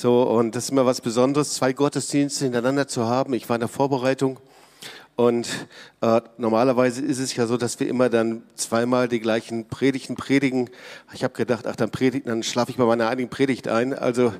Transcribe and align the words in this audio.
So, 0.00 0.22
und 0.22 0.54
das 0.54 0.66
ist 0.66 0.70
immer 0.70 0.86
was 0.86 1.00
Besonderes, 1.00 1.54
zwei 1.54 1.72
Gottesdienste 1.72 2.44
hintereinander 2.44 2.86
zu 2.86 3.08
haben. 3.08 3.34
Ich 3.34 3.48
war 3.48 3.56
in 3.56 3.60
der 3.62 3.68
Vorbereitung 3.68 4.38
und 5.16 5.48
äh, 6.02 6.20
normalerweise 6.36 7.04
ist 7.04 7.18
es 7.18 7.34
ja 7.34 7.48
so, 7.48 7.56
dass 7.56 7.80
wir 7.80 7.88
immer 7.88 8.08
dann 8.08 8.44
zweimal 8.54 9.08
die 9.08 9.18
gleichen 9.18 9.66
Predigten 9.66 10.14
predigen. 10.14 10.70
Ich 11.14 11.24
habe 11.24 11.34
gedacht, 11.34 11.66
ach, 11.66 11.74
dann 11.74 11.90
predigen, 11.90 12.28
dann 12.28 12.44
schlafe 12.44 12.70
ich 12.70 12.76
bei 12.76 12.84
meiner 12.84 13.08
einigen 13.08 13.28
Predigt 13.28 13.66
ein. 13.66 13.92
Also 13.92 14.32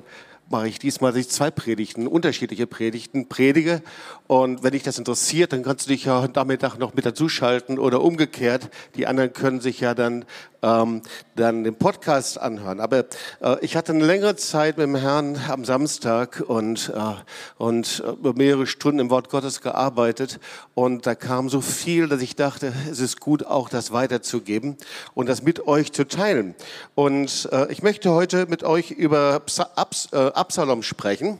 mache 0.49 0.67
ich 0.67 0.79
diesmal 0.79 1.11
dass 1.11 1.21
ich 1.21 1.29
zwei 1.29 1.51
Predigten, 1.51 2.07
unterschiedliche 2.07 2.65
Predigten 2.65 3.27
predige. 3.27 3.81
Und 4.27 4.63
wenn 4.63 4.71
dich 4.71 4.83
das 4.83 4.97
interessiert, 4.97 5.53
dann 5.53 5.63
kannst 5.63 5.87
du 5.87 5.91
dich 5.91 6.05
ja 6.05 6.21
heute 6.21 6.39
Nachmittag 6.39 6.77
noch 6.77 6.93
mit 6.93 7.05
dazuschalten 7.05 7.79
oder 7.79 8.01
umgekehrt. 8.01 8.69
Die 8.95 9.07
anderen 9.07 9.33
können 9.33 9.61
sich 9.61 9.79
ja 9.79 9.93
dann 9.93 10.25
ähm, 10.61 11.01
dann 11.35 11.63
den 11.63 11.75
Podcast 11.75 12.39
anhören. 12.39 12.79
Aber 12.79 13.05
äh, 13.41 13.57
ich 13.61 13.75
hatte 13.75 13.93
eine 13.93 14.05
längere 14.05 14.35
Zeit 14.35 14.77
mit 14.77 14.87
dem 14.87 14.95
Herrn 14.95 15.39
am 15.47 15.65
Samstag 15.65 16.43
und, 16.45 16.91
äh, 16.95 17.13
und 17.57 18.03
äh, 18.05 18.33
mehrere 18.35 18.67
Stunden 18.67 18.99
im 18.99 19.09
Wort 19.09 19.29
Gottes 19.29 19.61
gearbeitet. 19.61 20.39
Und 20.73 21.05
da 21.05 21.15
kam 21.15 21.49
so 21.49 21.61
viel, 21.61 22.07
dass 22.07 22.21
ich 22.21 22.35
dachte, 22.35 22.73
es 22.89 22.99
ist 22.99 23.19
gut, 23.19 23.45
auch 23.45 23.69
das 23.69 23.91
weiterzugeben 23.91 24.77
und 25.13 25.29
das 25.29 25.41
mit 25.41 25.67
euch 25.67 25.91
zu 25.93 26.07
teilen. 26.07 26.55
Und 26.95 27.49
äh, 27.51 27.71
ich 27.71 27.83
möchte 27.83 28.11
heute 28.11 28.47
mit 28.47 28.63
euch 28.63 28.91
über 28.91 29.41
Abs 29.75 30.09
äh, 30.11 30.17
Absalom 30.17 30.83
sprechen. 30.83 31.39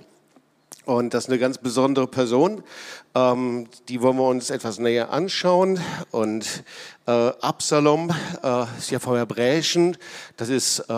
Und 0.86 1.14
das 1.14 1.26
ist 1.26 1.30
eine 1.30 1.38
ganz 1.38 1.60
besondere 1.60 2.08
Person. 2.08 2.64
Ähm, 3.16 3.68
die 3.88 4.02
wollen 4.02 4.18
wir 4.18 4.28
uns 4.28 4.50
etwas 4.50 4.78
näher 4.78 5.12
anschauen. 5.12 5.80
Und 6.12 6.64
äh, 7.10 7.32
Absalom 7.42 8.12
äh, 8.44 8.66
ist 8.78 8.92
ja 8.92 9.00
vom 9.00 9.16
Hebräischen, 9.16 9.98
das 10.38 10.50
ist 10.50 10.80
äh, 10.80 10.94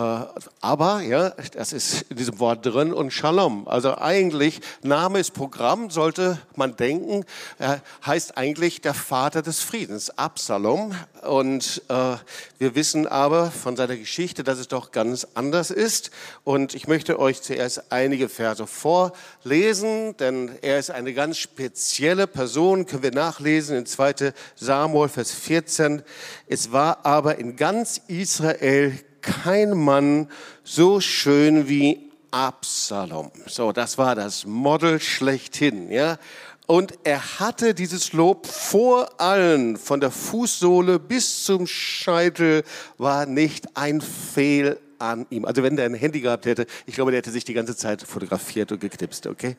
aber, 0.60 1.00
ja, 1.00 1.30
das 1.54 1.72
ist 1.72 2.02
in 2.10 2.16
diesem 2.16 2.38
Wort 2.38 2.66
drin 2.66 2.92
und 2.92 3.12
Shalom. 3.12 3.66
Also 3.66 3.96
eigentlich, 3.96 4.60
Name 4.82 5.20
ist 5.20 5.32
Programm, 5.32 5.88
sollte 5.88 6.38
man 6.54 6.76
denken, 6.76 7.24
er 7.58 7.80
heißt 8.04 8.36
eigentlich 8.36 8.82
der 8.82 8.92
Vater 8.92 9.40
des 9.40 9.60
Friedens, 9.60 10.10
Absalom. 10.18 10.94
Und 11.22 11.80
äh, 11.88 12.16
wir 12.58 12.74
wissen 12.74 13.06
aber 13.06 13.50
von 13.50 13.76
seiner 13.76 13.96
Geschichte, 13.96 14.44
dass 14.44 14.58
es 14.58 14.68
doch 14.68 14.90
ganz 14.90 15.26
anders 15.34 15.70
ist. 15.70 16.10
Und 16.44 16.74
ich 16.74 16.88
möchte 16.88 17.18
euch 17.18 17.40
zuerst 17.40 17.90
einige 17.90 18.28
Verse 18.28 18.66
vorlesen, 18.66 20.14
denn 20.18 20.50
er 20.60 20.78
ist 20.78 20.90
eine 20.90 21.14
ganz 21.14 21.38
spezielle 21.38 22.11
Person, 22.26 22.86
können 22.86 23.02
wir 23.02 23.12
nachlesen 23.12 23.76
in 23.76 23.86
2 23.86 24.32
Samuel, 24.56 25.08
Vers 25.08 25.32
14. 25.32 26.02
Es 26.46 26.72
war 26.72 27.04
aber 27.04 27.38
in 27.38 27.56
ganz 27.56 28.00
Israel 28.08 28.98
kein 29.20 29.70
Mann 29.70 30.28
so 30.64 31.00
schön 31.00 31.68
wie 31.68 32.10
Absalom. 32.30 33.30
So, 33.46 33.72
das 33.72 33.98
war 33.98 34.14
das 34.14 34.46
Model 34.46 35.00
schlechthin, 35.00 35.90
ja. 35.90 36.18
Und 36.66 36.94
er 37.04 37.40
hatte 37.40 37.74
dieses 37.74 38.12
Lob 38.12 38.46
vor 38.46 39.20
allen, 39.20 39.76
von 39.76 40.00
der 40.00 40.10
Fußsohle 40.10 40.98
bis 40.98 41.44
zum 41.44 41.66
Scheitel, 41.66 42.62
war 42.98 43.26
nicht 43.26 43.76
ein 43.76 44.00
Fehl 44.00 44.78
an 45.02 45.26
ihm. 45.30 45.44
Also 45.44 45.62
wenn 45.62 45.76
der 45.76 45.86
ein 45.86 45.94
Handy 45.94 46.20
gehabt 46.20 46.46
hätte, 46.46 46.66
ich 46.86 46.94
glaube, 46.94 47.10
der 47.10 47.18
hätte 47.18 47.30
sich 47.30 47.44
die 47.44 47.54
ganze 47.54 47.76
Zeit 47.76 48.02
fotografiert 48.02 48.72
und 48.72 48.80
geknipst, 48.80 49.26
okay? 49.26 49.56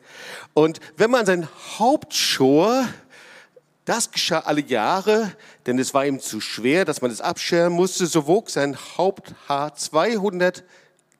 Und 0.54 0.80
wenn 0.96 1.10
man 1.10 1.26
sein 1.26 1.48
Hauptschor 1.78 2.86
das 3.84 4.10
geschah 4.10 4.40
alle 4.40 4.62
Jahre, 4.62 5.32
denn 5.66 5.78
es 5.78 5.92
war 5.92 6.06
ihm 6.06 6.18
zu 6.18 6.40
schwer, 6.40 6.86
dass 6.86 7.02
man 7.02 7.10
es 7.10 7.20
abscheren 7.20 7.72
musste. 7.72 8.06
So 8.06 8.26
wog 8.26 8.48
sein 8.48 8.76
Haupthaar 8.96 9.74
200 9.74 10.64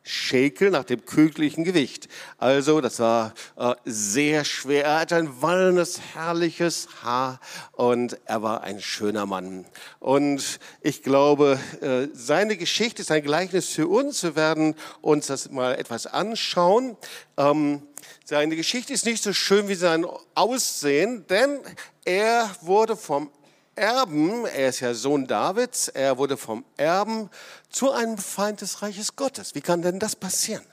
Schekel 0.05 0.70
nach 0.70 0.84
dem 0.84 1.05
königlichen 1.06 1.64
Gewicht. 1.64 2.08
Also, 2.36 2.83
das 2.83 3.00
war 3.00 3.33
äh, 3.56 3.74
sehr 3.86 4.45
schwer. 4.45 4.84
Er 4.84 5.01
hatte 5.01 5.17
ein 5.17 5.42
wallendes, 5.42 5.98
herrliches 6.14 6.89
Haar 7.02 7.40
und 7.73 8.18
er 8.27 8.42
war 8.42 8.62
ein 8.62 8.80
schöner 8.80 9.24
Mann. 9.24 9.64
Und 10.01 10.61
ich 10.83 11.02
glaube, 11.02 11.58
äh, 11.80 12.08
seine 12.12 12.58
Geschichte 12.58 13.01
ist 13.01 13.11
ein 13.11 13.23
Gleichnis 13.23 13.70
für 13.70 13.89
uns. 13.89 14.23
Wir 14.23 14.36
werden 14.36 14.74
uns 15.01 15.29
das 15.29 15.51
mal 15.51 15.74
etwas 15.74 16.06
anschauen. 16.06 16.98
Ähm, 17.39 17.83
seine 18.27 18.56
Geschichte 18.56 18.92
ist 18.92 19.06
nicht 19.06 19.23
so 19.23 19.33
schön 19.33 19.68
wie 19.68 19.74
sein 19.74 20.06
Aussehen, 20.34 21.27
denn 21.29 21.61
er 22.05 22.50
wurde 22.61 22.96
vom 22.96 23.30
Erben, 23.77 24.46
er 24.46 24.68
ist 24.68 24.80
ja 24.80 24.95
Sohn 24.95 25.27
Davids, 25.27 25.89
er 25.89 26.18
wurde 26.18 26.36
vom 26.36 26.64
Erben 26.77 27.30
zu 27.70 27.90
einem 27.90 28.18
Feind 28.18 28.61
des 28.61 28.83
Reiches 28.83 29.17
Gottes. 29.17 29.55
Wie 29.55 29.61
kann 29.61 29.83
denn 29.83 29.98
das 29.98 30.14
passieren? 30.14 30.64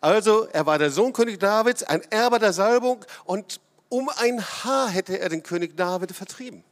Also, 0.00 0.46
er 0.52 0.66
war 0.66 0.78
der 0.78 0.90
Sohn 0.90 1.12
König 1.12 1.40
Davids, 1.40 1.82
ein 1.82 2.02
Erbe 2.10 2.38
der 2.38 2.52
Salbung 2.52 3.04
und 3.24 3.60
um 3.88 4.08
ein 4.10 4.42
Haar 4.42 4.88
hätte 4.88 5.18
er 5.18 5.28
den 5.28 5.42
König 5.42 5.76
David 5.76 6.12
vertrieben. 6.12 6.62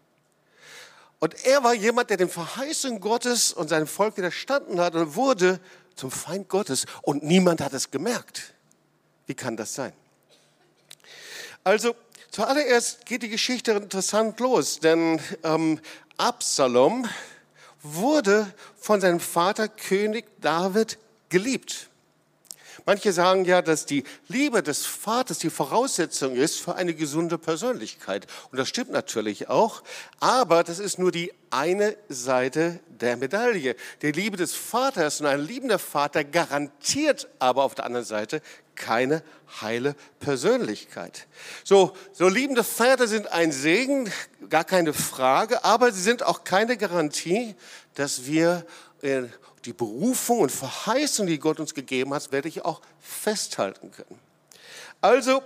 Und 1.19 1.47
er 1.47 1.65
war 1.65 1.75
jemand, 1.75 2.11
der 2.11 2.19
den 2.19 2.29
Verheißungen 2.29 3.01
Gottes 3.01 3.53
und 3.53 3.69
seinem 3.69 3.87
Volk 3.87 4.17
widerstanden 4.17 4.81
hat 4.81 4.95
und 4.95 5.17
wurde 5.17 5.61
zum 5.95 6.11
Feind 6.11 6.49
Gottes 6.49 6.85
und 7.03 7.23
niemand 7.23 7.63
hat 7.63 7.73
es 7.73 7.91
gemerkt. 7.91 8.53
Wie 9.27 9.35
kann 9.35 9.57
das 9.57 9.75
sein? 9.75 9.93
Also, 11.65 11.97
zuallererst 12.37 13.07
geht 13.07 13.23
die 13.23 13.31
Geschichte 13.31 13.73
interessant 13.73 14.39
los, 14.41 14.79
denn 14.79 15.19
ähm, 15.43 15.81
Absalom 16.19 17.09
wurde 17.83 18.53
von 18.77 19.01
seinem 19.01 19.21
Vater 19.21 19.69
König 19.69 20.27
David 20.43 20.99
geliebt. 21.31 21.89
Manche 22.87 23.13
sagen 23.13 23.45
ja, 23.45 23.63
dass 23.63 23.85
die 23.85 24.05
Liebe 24.29 24.63
des 24.63 24.87
Vaters 24.87 25.39
die 25.39 25.51
Voraussetzung 25.51 26.37
ist 26.37 26.61
für 26.61 26.77
eine 26.77 26.95
gesunde 26.95 27.37
Persönlichkeit. 27.37 28.29
Und 28.53 28.59
das 28.59 28.69
stimmt 28.69 28.93
natürlich 28.93 29.49
auch. 29.49 29.83
Aber 30.21 30.63
das 30.63 30.79
ist 30.79 30.99
nur 30.99 31.11
die 31.11 31.33
eine 31.51 31.97
Seite 32.09 32.79
der 32.89 33.17
Medaille. 33.17 33.75
Die 34.03 34.13
Liebe 34.13 34.37
des 34.37 34.55
Vaters 34.55 35.21
und 35.21 35.27
ein 35.27 35.41
liebender 35.41 35.81
Vater 35.81 36.23
garantiert 36.23 37.29
aber 37.41 37.65
auf 37.65 37.75
der 37.75 37.87
anderen 37.87 38.07
Seite 38.07 38.41
keine 38.77 39.25
heile 39.61 39.97
Persönlichkeit. 40.21 41.27
So, 41.65 41.97
so 42.13 42.29
liebende 42.29 42.63
Väter 42.63 43.09
sind 43.09 43.33
ein 43.33 43.51
Segen, 43.51 44.13
gar 44.49 44.65
keine 44.65 44.93
Frage, 44.93 45.65
aber 45.65 45.91
sie 45.91 46.03
sind 46.03 46.23
auch 46.23 46.45
keine 46.45 46.77
Garantie, 46.77 47.57
dass 47.95 48.27
wir 48.27 48.65
äh, 49.03 49.23
die 49.67 49.73
Berufung 49.73 50.41
und 50.41 50.53
Verheißung, 50.53 51.27
die 51.27 51.39
Gott 51.39 51.61
uns 51.61 51.75
gegeben 51.75 52.15
hat, 52.15 52.33
werde 52.33 52.49
ich 52.49 52.65
auch 52.65 52.81
festhalten 53.01 53.91
können. 53.91 54.19
Also, 55.01 55.43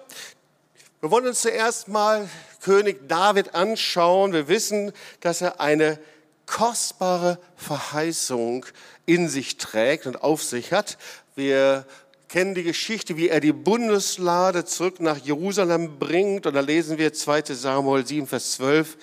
wir 1.00 1.10
wollen 1.10 1.26
uns 1.26 1.40
zuerst 1.40 1.88
mal 1.88 2.28
König 2.60 3.08
David 3.08 3.54
anschauen. 3.54 4.32
Wir 4.32 4.48
wissen, 4.48 4.92
dass 5.20 5.40
er 5.40 5.60
eine 5.60 5.98
kostbare 6.46 7.38
Verheißung 7.56 8.66
in 9.06 9.28
sich 9.28 9.56
trägt 9.56 10.06
und 10.06 10.22
auf 10.22 10.42
sich 10.42 10.72
hat. 10.72 10.98
Wir 11.34 11.86
kennen 12.28 12.54
die 12.54 12.62
Geschichte, 12.62 13.16
wie 13.16 13.28
er 13.28 13.40
die 13.40 13.52
Bundeslade 13.52 14.64
zurück 14.64 15.00
nach 15.00 15.16
Jerusalem 15.16 15.98
bringt. 15.98 16.46
Und 16.46 16.54
da 16.54 16.60
lesen 16.60 16.98
wir 16.98 17.12
2 17.12 17.42
Samuel 17.54 18.06
7, 18.06 18.26
Vers 18.26 18.52
12 18.52 18.96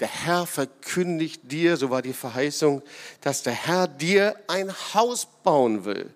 der 0.00 0.08
Herr 0.08 0.46
verkündigt 0.46 1.42
dir, 1.44 1.76
so 1.76 1.90
war 1.90 2.02
die 2.02 2.12
Verheißung, 2.12 2.82
dass 3.20 3.42
der 3.42 3.52
Herr 3.52 3.86
dir 3.86 4.36
ein 4.48 4.72
Haus 4.92 5.26
bauen 5.42 5.84
will. 5.84 6.10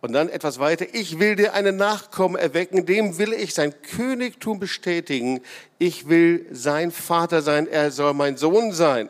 Und 0.00 0.12
dann 0.12 0.28
etwas 0.28 0.58
weiter, 0.58 0.84
ich 0.92 1.18
will 1.18 1.34
dir 1.34 1.54
einen 1.54 1.76
Nachkommen 1.76 2.36
erwecken, 2.36 2.84
dem 2.84 3.16
will 3.16 3.32
ich 3.32 3.54
sein 3.54 3.74
Königtum 3.80 4.60
bestätigen. 4.60 5.40
Ich 5.78 6.08
will 6.08 6.46
sein 6.50 6.90
Vater 6.90 7.40
sein, 7.40 7.66
er 7.66 7.90
soll 7.90 8.12
mein 8.12 8.36
Sohn 8.36 8.72
sein. 8.72 9.08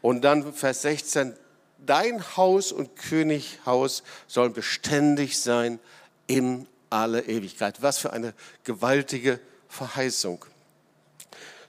Und 0.00 0.22
dann 0.22 0.52
Vers 0.52 0.82
16, 0.82 1.34
dein 1.78 2.22
Haus 2.36 2.70
und 2.70 2.94
Könighaus 2.94 4.04
sollen 4.28 4.52
beständig 4.52 5.40
sein 5.40 5.80
in 6.28 6.68
alle 6.88 7.22
Ewigkeit. 7.22 7.82
Was 7.82 7.98
für 7.98 8.12
eine 8.12 8.32
gewaltige 8.62 9.40
Verheißung. 9.68 10.44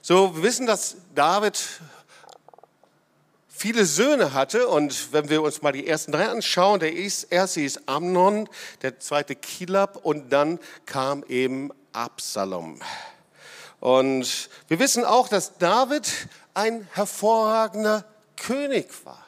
So, 0.02 0.34
wir 0.34 0.42
wissen, 0.42 0.66
dass 0.66 0.96
David 1.14 1.62
viele 3.48 3.84
Söhne 3.84 4.32
hatte 4.32 4.66
und 4.66 5.12
wenn 5.12 5.28
wir 5.28 5.42
uns 5.42 5.60
mal 5.60 5.72
die 5.72 5.86
ersten 5.86 6.12
drei 6.12 6.26
anschauen, 6.26 6.80
der 6.80 6.94
erste 6.94 7.60
ist 7.60 7.86
Amnon, 7.86 8.48
der 8.80 8.98
zweite 8.98 9.36
Kilab 9.36 9.96
und 10.02 10.32
dann 10.32 10.58
kam 10.86 11.22
eben 11.28 11.70
Absalom. 11.92 12.80
Und 13.80 14.48
wir 14.68 14.78
wissen 14.78 15.04
auch, 15.04 15.28
dass 15.28 15.58
David 15.58 16.10
ein 16.54 16.88
hervorragender 16.92 18.06
König 18.36 18.88
war. 19.04 19.26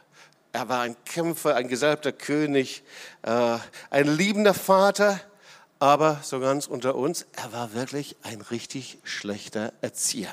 Er 0.53 0.71
war 0.71 0.81
ein 0.81 0.97
Kämpfer, 1.05 1.55
ein 1.55 1.69
gesalbter 1.69 2.13
König, 2.13 2.83
äh, 3.21 3.59
ein 3.91 4.07
liebender 4.07 4.55
Vater, 4.55 5.21
aber 5.81 6.21
so 6.23 6.41
ganz 6.41 6.67
unter 6.67 6.95
uns, 6.95 7.27
er 7.33 7.53
war 7.53 7.75
wirklich 7.75 8.17
ein 8.23 8.41
richtig 8.41 8.97
schlechter 9.05 9.75
Erzieher. 9.83 10.33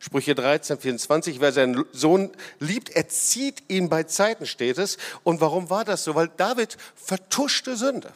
Sprüche 0.00 0.34
13, 0.34 0.78
24, 0.78 1.40
wer 1.40 1.52
seinen 1.52 1.84
Sohn 1.92 2.30
liebt, 2.60 2.90
erzieht 2.90 3.62
ihn 3.68 3.88
bei 3.88 4.04
Zeiten, 4.04 4.46
steht 4.46 4.78
es. 4.78 4.96
Und 5.24 5.40
warum 5.40 5.70
war 5.70 5.84
das 5.84 6.04
so? 6.04 6.14
Weil 6.14 6.30
David 6.36 6.76
vertuschte 6.94 7.76
Sünde. 7.76 8.12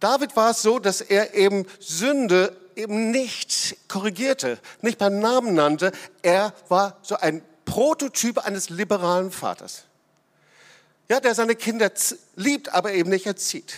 David 0.00 0.36
war 0.36 0.50
es 0.50 0.62
so, 0.62 0.78
dass 0.78 1.00
er 1.00 1.34
eben 1.34 1.66
Sünde 1.80 2.56
eben 2.76 3.10
nicht 3.10 3.76
korrigierte, 3.88 4.58
nicht 4.82 4.98
beim 4.98 5.18
Namen 5.18 5.54
nannte. 5.54 5.92
Er 6.22 6.52
war 6.68 6.98
so 7.02 7.16
ein 7.16 7.42
Prototyp 7.64 8.38
eines 8.38 8.70
liberalen 8.70 9.30
Vaters. 9.30 9.84
Ja, 11.08 11.20
der 11.20 11.34
seine 11.34 11.56
Kinder 11.56 11.90
liebt, 12.36 12.72
aber 12.72 12.92
eben 12.92 13.10
nicht 13.10 13.26
erzieht. 13.26 13.74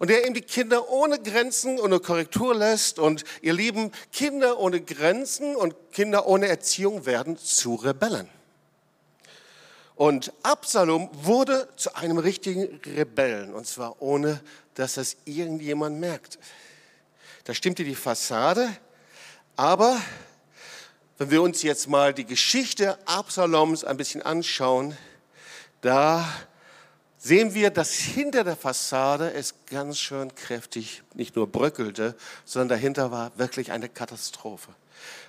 Und 0.00 0.08
der 0.08 0.24
eben 0.24 0.32
die 0.32 0.40
Kinder 0.40 0.88
ohne 0.88 1.20
Grenzen, 1.20 1.78
ohne 1.78 2.00
Korrektur 2.00 2.54
lässt. 2.54 2.98
Und 2.98 3.22
ihr 3.42 3.52
Lieben, 3.52 3.92
Kinder 4.10 4.58
ohne 4.58 4.80
Grenzen 4.80 5.54
und 5.54 5.74
Kinder 5.92 6.26
ohne 6.26 6.48
Erziehung 6.48 7.04
werden 7.04 7.36
zu 7.36 7.74
Rebellen. 7.74 8.26
Und 9.96 10.32
Absalom 10.42 11.10
wurde 11.12 11.68
zu 11.76 11.94
einem 11.94 12.16
richtigen 12.16 12.80
Rebellen. 12.86 13.52
Und 13.52 13.66
zwar 13.66 14.00
ohne, 14.00 14.40
dass 14.74 14.94
das 14.94 15.18
irgendjemand 15.26 16.00
merkte. 16.00 16.38
Da 17.44 17.52
stimmte 17.52 17.84
die 17.84 17.94
Fassade, 17.94 18.74
aber 19.56 20.00
wenn 21.18 21.30
wir 21.30 21.42
uns 21.42 21.62
jetzt 21.62 21.88
mal 21.88 22.14
die 22.14 22.24
Geschichte 22.24 22.96
Absaloms 23.06 23.84
ein 23.84 23.98
bisschen 23.98 24.22
anschauen, 24.22 24.96
da 25.82 26.26
sehen 27.20 27.54
wir, 27.54 27.70
dass 27.70 27.92
hinter 27.92 28.44
der 28.44 28.56
Fassade 28.56 29.32
es 29.32 29.54
ganz 29.70 29.98
schön 29.98 30.34
kräftig 30.34 31.02
nicht 31.14 31.36
nur 31.36 31.46
bröckelte, 31.46 32.16
sondern 32.44 32.70
dahinter 32.70 33.12
war 33.12 33.30
wirklich 33.36 33.70
eine 33.70 33.88
Katastrophe. 33.88 34.70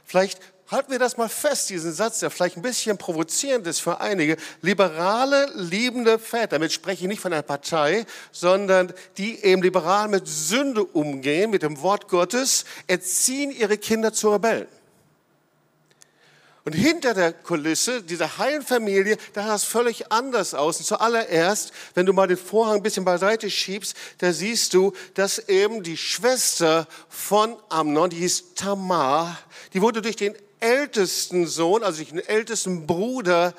Vielleicht 0.05 0.39
halten 0.69 0.91
wir 0.91 0.99
das 0.99 1.17
mal 1.17 1.27
fest, 1.27 1.69
diesen 1.69 1.91
Satz, 1.91 2.19
der 2.19 2.31
vielleicht 2.31 2.55
ein 2.55 2.61
bisschen 2.61 2.97
provozierend 2.97 3.67
ist 3.67 3.81
für 3.81 3.99
einige. 3.99 4.37
Liberale, 4.61 5.51
liebende 5.55 6.17
Väter, 6.17 6.47
damit 6.47 6.71
spreche 6.71 7.03
ich 7.03 7.07
nicht 7.09 7.19
von 7.19 7.33
einer 7.33 7.41
Partei, 7.41 8.05
sondern 8.31 8.93
die 9.17 9.43
eben 9.43 9.61
liberal 9.61 10.07
mit 10.07 10.27
Sünde 10.27 10.85
umgehen, 10.85 11.51
mit 11.51 11.63
dem 11.63 11.81
Wort 11.81 12.07
Gottes, 12.07 12.63
erziehen 12.87 13.51
ihre 13.51 13.77
Kinder 13.77 14.13
zu 14.13 14.31
Rebellen. 14.31 14.67
Und 16.63 16.73
hinter 16.73 17.15
der 17.15 17.33
Kulisse 17.33 18.03
dieser 18.03 18.37
heilen 18.37 18.61
Familie, 18.61 19.17
da 19.33 19.47
sah 19.47 19.55
es 19.55 19.63
völlig 19.63 20.11
anders 20.11 20.53
aus. 20.53 20.77
Und 20.77 20.85
zuallererst, 20.85 21.71
wenn 21.95 22.05
du 22.05 22.13
mal 22.13 22.27
den 22.27 22.37
Vorhang 22.37 22.77
ein 22.77 22.83
bisschen 22.83 23.03
beiseite 23.03 23.49
schiebst, 23.49 23.95
da 24.19 24.31
siehst 24.31 24.75
du, 24.75 24.93
dass 25.15 25.39
eben 25.39 25.81
die 25.81 25.97
Schwester 25.97 26.87
von 27.09 27.57
Amnon, 27.69 28.11
die 28.11 28.17
hieß 28.17 28.53
Tamar, 28.53 29.39
die 29.73 29.81
wurde 29.81 30.03
durch 30.03 30.17
den 30.17 30.35
ältesten 30.59 31.47
Sohn, 31.47 31.81
also 31.81 31.97
durch 31.97 32.09
den 32.09 32.19
ältesten 32.19 32.85
Bruder 32.85 33.55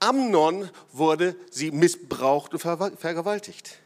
Amnon, 0.00 0.70
wurde 0.92 1.36
sie 1.50 1.72
missbraucht 1.72 2.54
und 2.54 2.60
vergewaltigt. 2.60 3.78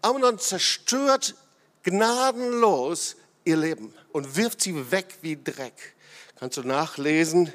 Amnon 0.00 0.38
zerstört 0.38 1.34
gnadenlos 1.82 3.16
ihr 3.44 3.56
Leben 3.56 3.92
und 4.12 4.36
wirft 4.36 4.60
sie 4.60 4.92
weg 4.92 5.18
wie 5.22 5.42
Dreck. 5.42 5.94
Kannst 6.42 6.56
du 6.56 6.64
nachlesen 6.64 7.52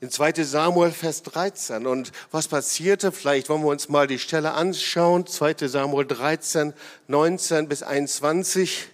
in 0.00 0.10
2 0.10 0.42
Samuel, 0.42 0.90
Vers 0.90 1.22
13. 1.22 1.86
Und 1.86 2.10
was 2.32 2.48
passierte? 2.48 3.12
Vielleicht 3.12 3.48
wollen 3.48 3.62
wir 3.62 3.68
uns 3.68 3.88
mal 3.88 4.08
die 4.08 4.18
Stelle 4.18 4.54
anschauen. 4.54 5.28
2 5.28 5.68
Samuel 5.68 6.04
13, 6.04 6.74
19 7.06 7.68
bis 7.68 7.84
21. 7.84 8.88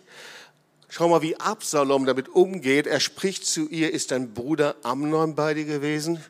Schau 0.91 1.09
mal, 1.09 1.23
wie 1.23 1.41
Absalom 1.41 2.05
damit 2.05 2.29
umgeht. 2.29 2.87
Er 2.87 3.01
spricht 3.01 3.47
zu 3.47 3.71
ihr, 3.71 3.91
ist 3.91 4.11
dein 4.11 4.35
Bruder 4.35 4.77
Amnon 4.83 5.35
bei 5.35 5.55
dir 5.55 5.65
gewesen? 5.65 6.23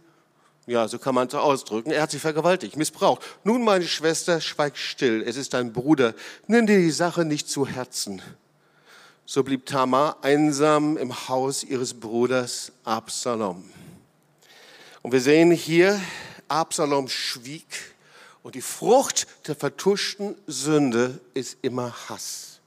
Ja, 0.67 0.87
so 0.87 1.00
kann 1.00 1.17
man 1.17 1.27
es 1.27 1.35
ausdrücken. 1.35 1.91
Er 1.91 2.03
hat 2.03 2.12
sie 2.12 2.21
vergewaltigt, 2.21 2.77
missbraucht. 2.77 3.23
Nun, 3.43 3.65
meine 3.65 3.89
Schwester, 3.89 4.41
schweig 4.41 4.77
still. 4.77 5.25
Es 5.27 5.37
ist 5.37 5.55
dein 5.55 5.73
Bruder. 5.73 6.15
Nimm 6.47 6.69
dir 6.69 6.79
die 6.79 6.93
Sache 6.93 7.25
nicht 7.25 7.49
zu 7.49 7.67
Herzen. 7.67 8.23
So 9.26 9.43
blieb 9.43 9.65
Tamar 9.65 10.19
einsam 10.23 10.99
im 10.99 11.29
Haus 11.29 11.65
ihres 11.65 11.94
Bruders 11.94 12.73
Absalom. 12.85 13.65
Und 15.00 15.12
wir 15.12 15.21
sehen 15.21 15.50
hier, 15.50 15.99
Absalom 16.49 17.09
schwieg 17.09 17.94
und 18.43 18.55
die 18.55 18.61
Frucht 18.61 19.26
der 19.47 19.56
vertuschten 19.56 20.37
Sünde 20.47 21.21
ist 21.32 21.56
immer 21.62 21.94
Hass. 22.11 22.61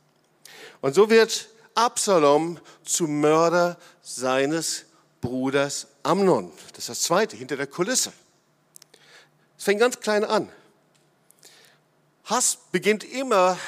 Und 0.82 0.96
so 0.96 1.12
wird 1.12 1.48
Absalom 1.76 2.60
zum 2.84 3.22
Mörder 3.22 3.78
seines 4.02 4.86
Bruders 5.22 5.86
Amnon. 6.02 6.52
Das 6.70 6.80
ist 6.80 6.90
das 6.90 7.02
Zweite, 7.02 7.36
hinter 7.36 7.56
der 7.56 7.68
Kulisse. 7.68 8.12
Es 9.60 9.64
fängt 9.64 9.80
ganz 9.80 10.00
klein 10.00 10.26
an. 10.26 10.50
Hass 12.26 12.58
beginnt 12.72 13.04
immer 13.04 13.60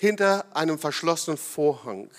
hinter 0.00 0.46
einem 0.56 0.78
verschlossenen 0.78 1.36
Vorhang. 1.36 2.10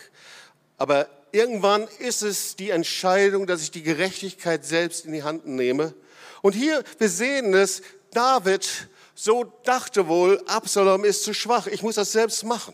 Aber 0.81 1.07
irgendwann 1.31 1.87
ist 1.99 2.23
es 2.23 2.55
die 2.55 2.71
Entscheidung, 2.71 3.45
dass 3.45 3.61
ich 3.61 3.69
die 3.69 3.83
Gerechtigkeit 3.83 4.65
selbst 4.65 5.05
in 5.05 5.11
die 5.11 5.21
Hand 5.21 5.45
nehme. 5.45 5.93
Und 6.41 6.53
hier, 6.53 6.83
wir 6.97 7.07
sehen 7.07 7.53
es, 7.53 7.83
David 8.09 8.67
so 9.13 9.43
dachte 9.63 10.07
wohl, 10.07 10.43
Absalom 10.47 11.05
ist 11.05 11.23
zu 11.23 11.35
schwach, 11.35 11.67
ich 11.67 11.83
muss 11.83 11.93
das 11.93 12.11
selbst 12.11 12.43
machen. 12.45 12.73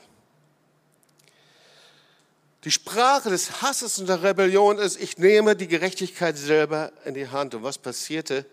Die 2.63 2.71
Sprache 2.71 3.29
des 3.29 3.61
Hasses 3.61 3.99
und 3.99 4.07
der 4.07 4.23
Rebellion 4.23 4.77
ist, 4.77 5.01
ich 5.01 5.17
nehme 5.17 5.57
die 5.57 5.67
Gerechtigkeit 5.67 6.37
selber 6.37 6.93
in 7.03 7.13
die 7.13 7.27
Hand. 7.27 7.55
Und 7.55 7.63
was 7.63 7.77
passierte? 7.77 8.45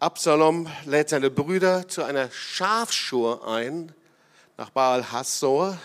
Absalom 0.00 0.68
lädt 0.86 1.10
seine 1.10 1.30
Brüder 1.30 1.86
zu 1.86 2.02
einer 2.02 2.32
Schafschur 2.32 3.46
ein 3.46 3.94
nach 4.56 4.70
Baal 4.70 5.12
Hassor. 5.12 5.78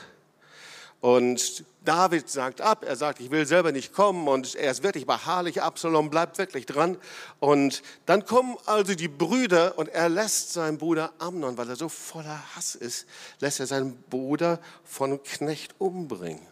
Und 1.03 1.65
David 1.83 2.29
sagt 2.29 2.61
ab, 2.61 2.85
er 2.87 2.95
sagt, 2.95 3.19
ich 3.19 3.29
will 3.29 3.45
selber 3.45 3.73
nicht 3.73 3.91
kommen 3.91 4.29
und 4.29 4.55
er 4.55 4.71
ist 4.71 4.83
wirklich 4.83 5.05
beharrlich, 5.05 5.61
Absalom 5.61 6.09
bleibt 6.09 6.37
wirklich 6.37 6.65
dran. 6.65 6.97
Und 7.41 7.83
dann 8.05 8.25
kommen 8.25 8.55
also 8.67 8.95
die 8.95 9.09
Brüder 9.09 9.77
und 9.77 9.89
er 9.89 10.07
lässt 10.07 10.53
seinen 10.53 10.77
Bruder 10.77 11.11
Amnon, 11.19 11.57
weil 11.57 11.67
er 11.67 11.75
so 11.75 11.89
voller 11.89 12.41
Hass 12.55 12.75
ist, 12.75 13.05
lässt 13.41 13.59
er 13.59 13.67
seinen 13.67 14.01
Bruder 14.03 14.61
von 14.85 15.21
Knecht 15.21 15.75
umbringen. 15.77 16.47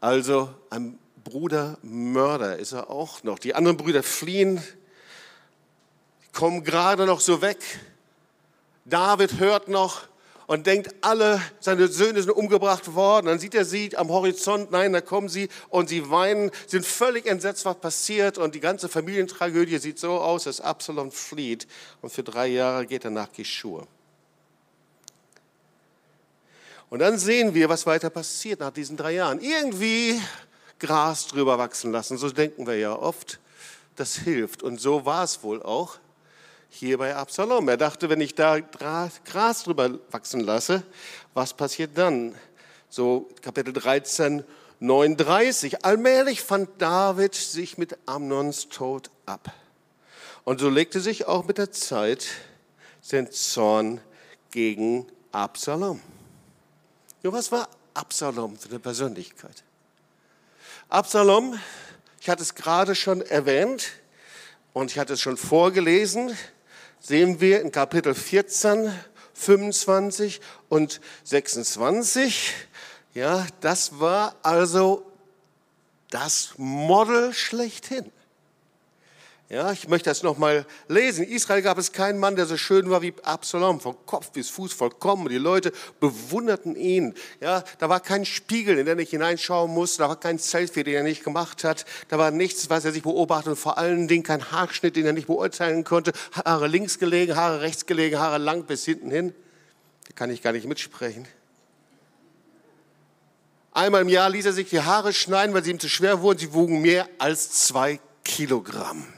Also 0.00 0.52
ein 0.70 0.98
Brudermörder 1.22 2.58
ist 2.58 2.72
er 2.72 2.90
auch 2.90 3.22
noch. 3.22 3.38
Die 3.38 3.54
anderen 3.54 3.76
Brüder 3.76 4.02
fliehen, 4.02 4.60
kommen 6.32 6.64
gerade 6.64 7.06
noch 7.06 7.20
so 7.20 7.42
weg. 7.42 7.60
David 8.86 9.38
hört 9.38 9.68
noch, 9.68 10.09
und 10.50 10.66
denkt, 10.66 10.92
alle 11.00 11.40
seine 11.60 11.86
Söhne 11.86 12.20
sind 12.20 12.32
umgebracht 12.32 12.96
worden. 12.96 13.26
Dann 13.26 13.38
sieht 13.38 13.54
er 13.54 13.64
sie 13.64 13.96
am 13.96 14.08
Horizont, 14.08 14.72
nein, 14.72 14.92
da 14.92 15.00
kommen 15.00 15.28
sie 15.28 15.48
und 15.68 15.88
sie 15.88 16.10
weinen, 16.10 16.50
sind 16.66 16.84
völlig 16.84 17.26
entsetzt, 17.26 17.64
was 17.66 17.76
passiert. 17.76 18.36
Und 18.36 18.56
die 18.56 18.60
ganze 18.60 18.88
Familientragödie 18.88 19.78
sieht 19.78 20.00
so 20.00 20.18
aus, 20.18 20.42
dass 20.44 20.60
Absalom 20.60 21.12
flieht 21.12 21.68
und 22.02 22.12
für 22.12 22.24
drei 22.24 22.48
Jahre 22.48 22.84
geht 22.84 23.04
er 23.04 23.12
nach 23.12 23.30
Geschur. 23.30 23.86
Und 26.88 26.98
dann 26.98 27.16
sehen 27.16 27.54
wir, 27.54 27.68
was 27.68 27.86
weiter 27.86 28.10
passiert 28.10 28.58
nach 28.58 28.72
diesen 28.72 28.96
drei 28.96 29.12
Jahren. 29.12 29.40
Irgendwie 29.40 30.20
Gras 30.80 31.28
drüber 31.28 31.58
wachsen 31.58 31.92
lassen, 31.92 32.18
so 32.18 32.28
denken 32.28 32.66
wir 32.66 32.76
ja 32.76 32.98
oft. 32.98 33.38
Das 33.94 34.16
hilft. 34.16 34.64
Und 34.64 34.80
so 34.80 35.06
war 35.06 35.22
es 35.22 35.44
wohl 35.44 35.62
auch 35.62 36.00
hier 36.70 36.98
bei 36.98 37.14
Absalom. 37.14 37.68
Er 37.68 37.76
dachte, 37.76 38.08
wenn 38.08 38.20
ich 38.20 38.34
da 38.34 38.60
Gras 38.60 39.64
drüber 39.64 39.98
wachsen 40.10 40.40
lasse, 40.40 40.82
was 41.34 41.52
passiert 41.52 41.98
dann? 41.98 42.34
So 42.88 43.28
Kapitel 43.42 43.72
13, 43.72 44.44
39. 44.78 45.84
Allmählich 45.84 46.42
fand 46.42 46.70
David 46.80 47.34
sich 47.34 47.76
mit 47.76 47.98
Amnons 48.06 48.68
Tod 48.68 49.10
ab. 49.26 49.52
Und 50.44 50.60
so 50.60 50.70
legte 50.70 51.00
sich 51.00 51.26
auch 51.26 51.44
mit 51.44 51.58
der 51.58 51.70
Zeit 51.70 52.26
sein 53.02 53.30
Zorn 53.30 54.00
gegen 54.50 55.06
Absalom. 55.32 56.00
Ja, 57.22 57.32
was 57.32 57.52
war 57.52 57.68
Absalom 57.94 58.56
für 58.56 58.70
eine 58.70 58.78
Persönlichkeit? 58.78 59.64
Absalom, 60.88 61.58
ich 62.20 62.28
hatte 62.28 62.42
es 62.42 62.54
gerade 62.54 62.94
schon 62.94 63.20
erwähnt 63.20 63.90
und 64.72 64.90
ich 64.90 64.98
hatte 64.98 65.12
es 65.12 65.20
schon 65.20 65.36
vorgelesen, 65.36 66.36
sehen 67.00 67.40
wir 67.40 67.60
in 67.60 67.72
Kapitel 67.72 68.14
14, 68.14 68.92
25 69.34 70.40
und 70.68 71.00
26. 71.24 72.52
Ja, 73.14 73.46
das 73.60 73.98
war 73.98 74.36
also 74.42 75.04
das 76.10 76.54
Model 76.56 77.32
schlechthin. 77.32 78.12
Ja, 79.50 79.72
ich 79.72 79.88
möchte 79.88 80.08
das 80.08 80.22
nochmal 80.22 80.64
lesen. 80.86 81.24
In 81.24 81.32
Israel 81.32 81.60
gab 81.60 81.76
es 81.76 81.90
keinen 81.90 82.20
Mann, 82.20 82.36
der 82.36 82.46
so 82.46 82.56
schön 82.56 82.88
war 82.88 83.02
wie 83.02 83.12
Absalom, 83.24 83.80
von 83.80 83.96
Kopf 84.06 84.30
bis 84.30 84.48
Fuß 84.48 84.72
vollkommen. 84.72 85.28
Die 85.28 85.38
Leute 85.38 85.72
bewunderten 85.98 86.76
ihn. 86.76 87.14
Ja, 87.40 87.64
da 87.80 87.88
war 87.88 87.98
kein 87.98 88.24
Spiegel, 88.24 88.78
in 88.78 88.86
den 88.86 89.00
ich 89.00 89.10
hineinschauen 89.10 89.72
musste. 89.72 90.04
Da 90.04 90.08
war 90.08 90.20
kein 90.20 90.38
Selfie, 90.38 90.84
den 90.84 90.94
er 90.94 91.02
nicht 91.02 91.24
gemacht 91.24 91.64
hat. 91.64 91.84
Da 92.06 92.16
war 92.16 92.30
nichts, 92.30 92.70
was 92.70 92.84
er 92.84 92.92
sich 92.92 93.02
beobachtet 93.02 93.48
und 93.48 93.56
vor 93.56 93.76
allen 93.76 94.06
Dingen 94.06 94.22
kein 94.22 94.52
Haarschnitt, 94.52 94.94
den 94.94 95.04
er 95.04 95.12
nicht 95.12 95.26
beurteilen 95.26 95.82
konnte. 95.82 96.12
Haare 96.32 96.68
links 96.68 97.00
gelegen, 97.00 97.34
Haare 97.34 97.60
rechts 97.60 97.86
gelegen, 97.86 98.20
Haare 98.20 98.38
lang 98.38 98.66
bis 98.66 98.84
hinten 98.84 99.10
hin. 99.10 99.34
Da 100.06 100.12
kann 100.14 100.30
ich 100.30 100.42
gar 100.42 100.52
nicht 100.52 100.68
mitsprechen. 100.68 101.26
Einmal 103.72 104.02
im 104.02 104.08
Jahr 104.08 104.30
ließ 104.30 104.46
er 104.46 104.52
sich 104.52 104.68
die 104.70 104.80
Haare 104.80 105.12
schneiden, 105.12 105.56
weil 105.56 105.64
sie 105.64 105.72
ihm 105.72 105.80
zu 105.80 105.88
schwer 105.88 106.22
wurden. 106.22 106.38
Sie 106.38 106.52
wogen 106.52 106.80
mehr 106.80 107.08
als 107.18 107.50
zwei 107.66 107.98
Kilogramm. 108.22 109.08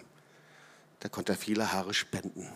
Da 1.02 1.08
konnte 1.08 1.32
er 1.32 1.36
viele 1.36 1.72
Haare 1.72 1.94
spenden. 1.94 2.48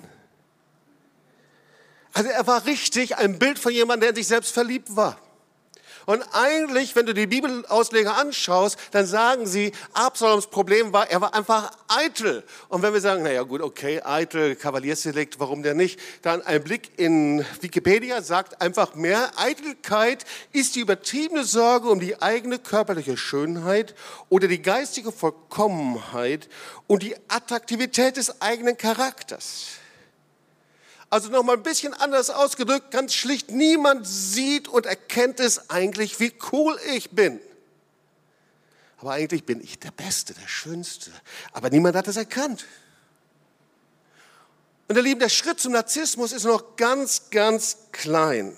Also 2.13 2.31
er 2.31 2.47
war 2.47 2.65
richtig 2.65 3.17
ein 3.17 3.41
Bild 3.41 3.59
von 3.59 3.73
jemandem, 3.73 4.03
der 4.03 4.11
in 4.11 4.15
sich 4.15 4.29
selbst 4.29 4.55
verliebt 4.55 4.95
war. 4.95 5.21
Und 6.07 6.23
eigentlich, 6.33 6.95
wenn 6.95 7.05
du 7.05 7.15
die 7.15 7.27
Bibelausleger 7.27 8.17
anschaust, 8.17 8.79
dann 8.93 9.07
sagen 9.07 9.47
sie, 9.47 9.73
Absaloms 9.93 10.47
Problem 10.47 10.93
war, 10.93 11.11
er 11.11 11.21
war 11.21 11.35
einfach 11.35 11.73
eitel. 11.89 12.45
Und 12.69 12.83
wenn 12.83 12.93
wir 12.93 13.01
sagen, 13.01 13.25
naja 13.25 13.43
gut, 13.43 13.61
okay, 13.61 14.01
eitel, 14.03 14.55
Kavaliersdelikt, 14.55 15.41
warum 15.41 15.65
denn 15.65 15.77
nicht? 15.77 15.99
Dann 16.23 16.43
ein 16.43 16.63
Blick 16.63 16.93
in 16.97 17.45
Wikipedia 17.61 18.23
sagt 18.23 18.63
einfach 18.63 18.95
mehr, 18.95 19.33
Eitelkeit 19.37 20.25
ist 20.53 20.77
die 20.77 20.81
übertriebene 20.81 21.45
Sorge 21.45 21.89
um 21.89 21.99
die 21.99 22.23
eigene 22.23 22.61
körperliche 22.61 23.17
Schönheit 23.17 23.97
oder 24.29 24.47
die 24.47 24.63
geistige 24.63 25.11
Vollkommenheit 25.11 26.49
und 26.87 27.03
die 27.03 27.17
Attraktivität 27.29 28.17
des 28.17 28.41
eigenen 28.41 28.77
Charakters. 28.77 29.67
Also 31.09 31.31
nochmal 31.31 31.57
ein 31.57 31.63
bisschen 31.63 31.95
anders 31.95 32.31
ausgedrückt, 32.31 32.91
ganz 32.91 33.15
schlicht, 33.15 33.51
niemand 33.51 34.07
sieht 34.07 34.69
und 34.69 34.87
erkennt 34.87 35.39
es 35.39 35.71
eigentlich, 35.71 36.19
wie 36.19 36.33
cool 36.53 36.79
ich 36.95 37.11
bin. 37.11 37.41
Aber 38.99 39.13
eigentlich 39.13 39.45
bin 39.45 39.63
ich 39.63 39.79
der 39.79 39.93
Beste, 39.93 40.35
der 40.35 40.49
Schönste. 40.49 41.13
Aber 41.53 41.71
niemand 41.71 41.97
hat 41.97 42.09
es 42.09 42.17
erkannt. 42.17 42.65
Und 44.89 44.97
ihr 44.97 45.03
Lieben, 45.03 45.21
der 45.21 45.29
Schritt 45.29 45.61
zum 45.61 45.73
Narzissmus 45.73 46.33
ist 46.33 46.45
noch 46.45 46.77
ganz, 46.77 47.31
ganz 47.31 47.77
klein. 47.93 48.57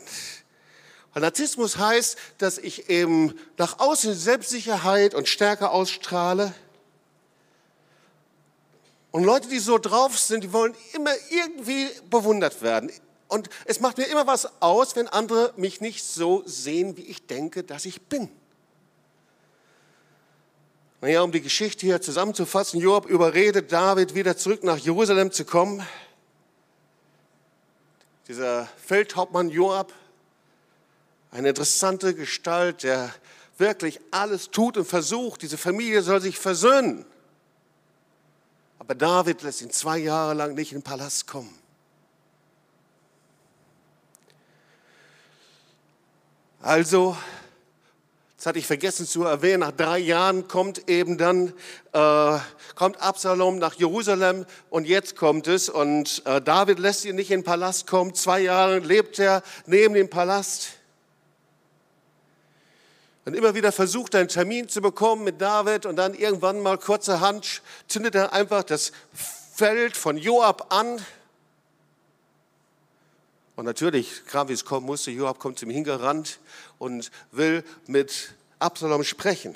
Weil 1.12 1.22
Narzissmus 1.22 1.78
heißt, 1.78 2.16
dass 2.38 2.58
ich 2.58 2.88
eben 2.90 3.38
nach 3.56 3.78
außen 3.78 4.14
Selbstsicherheit 4.14 5.14
und 5.14 5.28
Stärke 5.28 5.70
ausstrahle 5.70 6.54
und 9.10 9.24
Leute, 9.24 9.48
die 9.48 9.58
so 9.58 9.78
drauf 9.78 10.18
sind, 10.18 10.44
die 10.44 10.52
wollen 10.52 10.74
immer 10.92 11.12
irgendwie 11.30 11.88
bewundert 12.10 12.60
werden. 12.62 12.90
Und 13.28 13.48
es 13.64 13.80
macht 13.80 13.98
mir 13.98 14.04
immer 14.04 14.26
was 14.26 14.60
aus, 14.60 14.96
wenn 14.96 15.08
andere 15.08 15.52
mich 15.56 15.80
nicht 15.80 16.04
so 16.04 16.42
sehen, 16.46 16.96
wie 16.96 17.02
ich 17.02 17.26
denke, 17.26 17.62
dass 17.62 17.84
ich 17.84 18.02
bin. 18.02 18.30
Naja, 21.00 21.22
um 21.22 21.30
die 21.30 21.40
Geschichte 21.40 21.86
hier 21.86 22.00
zusammenzufassen, 22.00 22.80
Joab 22.80 23.06
überredet 23.06 23.70
David, 23.70 24.14
wieder 24.14 24.36
zurück 24.36 24.64
nach 24.64 24.78
Jerusalem 24.78 25.30
zu 25.30 25.44
kommen. 25.44 25.86
Dieser 28.26 28.68
Feldhauptmann 28.84 29.48
Joab, 29.48 29.92
eine 31.30 31.50
interessante 31.50 32.14
Gestalt, 32.14 32.82
der 32.82 33.14
wirklich 33.58 34.00
alles 34.10 34.50
tut 34.50 34.76
und 34.76 34.86
versucht, 34.86 35.42
diese 35.42 35.56
Familie 35.58 36.02
soll 36.02 36.20
sich 36.20 36.38
versöhnen. 36.38 37.04
Aber 38.88 38.94
David 38.94 39.42
lässt 39.42 39.60
ihn 39.60 39.70
zwei 39.70 39.98
Jahre 39.98 40.32
lang 40.32 40.54
nicht 40.54 40.72
in 40.72 40.78
den 40.78 40.82
Palast 40.82 41.26
kommen. 41.26 41.52
Also, 46.62 47.14
das 48.38 48.46
hatte 48.46 48.58
ich 48.58 48.66
vergessen 48.66 49.06
zu 49.06 49.24
erwähnen, 49.24 49.60
nach 49.60 49.72
drei 49.72 49.98
Jahren 49.98 50.48
kommt 50.48 50.88
eben 50.88 51.18
dann, 51.18 51.52
äh, 51.92 52.38
kommt 52.76 52.98
Absalom 53.02 53.58
nach 53.58 53.74
Jerusalem 53.74 54.46
und 54.70 54.86
jetzt 54.86 55.16
kommt 55.16 55.48
es 55.48 55.68
und 55.68 56.22
äh, 56.24 56.40
David 56.40 56.78
lässt 56.78 57.04
ihn 57.04 57.16
nicht 57.16 57.30
in 57.30 57.40
den 57.40 57.44
Palast 57.44 57.86
kommen. 57.86 58.14
Zwei 58.14 58.40
Jahre 58.40 58.78
lebt 58.78 59.18
er 59.18 59.42
neben 59.66 59.92
dem 59.92 60.08
Palast 60.08 60.77
und 63.28 63.34
immer 63.34 63.54
wieder 63.54 63.72
versucht, 63.72 64.14
einen 64.14 64.28
Termin 64.28 64.70
zu 64.70 64.80
bekommen 64.80 65.22
mit 65.22 65.38
David 65.38 65.84
und 65.84 65.96
dann 65.96 66.14
irgendwann 66.14 66.62
mal 66.62 66.78
kurzerhand 66.78 67.60
zündet 67.86 68.14
er 68.14 68.32
einfach 68.32 68.62
das 68.62 68.90
Feld 69.52 69.98
von 69.98 70.16
Joab 70.16 70.72
an. 70.72 70.98
Und 73.54 73.66
natürlich, 73.66 74.24
gerade 74.24 74.48
wie 74.48 74.54
es 74.54 74.64
kommen 74.64 74.86
musste, 74.86 75.10
Joab 75.10 75.40
kommt 75.40 75.58
zum 75.58 75.68
hingerannt 75.68 76.38
und 76.78 77.10
will 77.30 77.64
mit 77.86 78.34
Absalom 78.60 79.04
sprechen. 79.04 79.54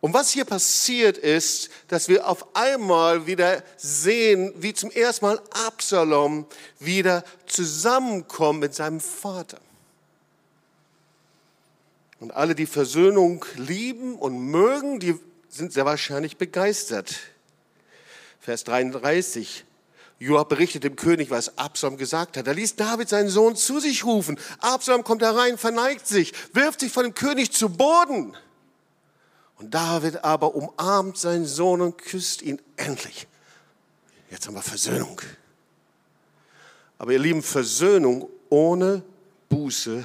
Und 0.00 0.14
was 0.14 0.32
hier 0.32 0.46
passiert 0.46 1.16
ist, 1.16 1.70
dass 1.86 2.08
wir 2.08 2.26
auf 2.26 2.56
einmal 2.56 3.28
wieder 3.28 3.62
sehen, 3.76 4.52
wie 4.56 4.74
zum 4.74 4.90
ersten 4.90 5.26
Mal 5.26 5.40
Absalom 5.64 6.46
wieder 6.80 7.22
zusammenkommt 7.46 8.58
mit 8.58 8.74
seinem 8.74 8.98
Vater. 8.98 9.58
Und 12.18 12.34
alle, 12.34 12.54
die 12.54 12.66
Versöhnung 12.66 13.44
lieben 13.56 14.16
und 14.16 14.38
mögen, 14.38 15.00
die 15.00 15.18
sind 15.48 15.72
sehr 15.72 15.84
wahrscheinlich 15.84 16.36
begeistert. 16.36 17.14
Vers 18.40 18.64
33. 18.64 19.64
Joab 20.18 20.48
berichtet 20.48 20.84
dem 20.84 20.96
König, 20.96 21.30
was 21.30 21.58
Absalom 21.58 21.98
gesagt 21.98 22.38
hat. 22.38 22.46
Er 22.46 22.54
ließ 22.54 22.76
David 22.76 23.08
seinen 23.08 23.28
Sohn 23.28 23.54
zu 23.54 23.80
sich 23.80 24.04
rufen. 24.04 24.38
Absalom 24.60 25.04
kommt 25.04 25.22
herein, 25.22 25.58
verneigt 25.58 26.06
sich, 26.06 26.32
wirft 26.54 26.80
sich 26.80 26.90
vor 26.90 27.02
dem 27.02 27.12
König 27.12 27.52
zu 27.52 27.68
Boden. 27.68 28.34
Und 29.58 29.74
David 29.74 30.24
aber 30.24 30.54
umarmt 30.54 31.18
seinen 31.18 31.44
Sohn 31.44 31.82
und 31.82 31.98
küsst 31.98 32.40
ihn 32.40 32.60
endlich. 32.76 33.26
Jetzt 34.30 34.46
haben 34.46 34.54
wir 34.54 34.62
Versöhnung. 34.62 35.20
Aber 36.98 37.12
ihr 37.12 37.18
Lieben, 37.18 37.42
Versöhnung 37.42 38.28
ohne 38.48 39.02
Buße 39.50 40.04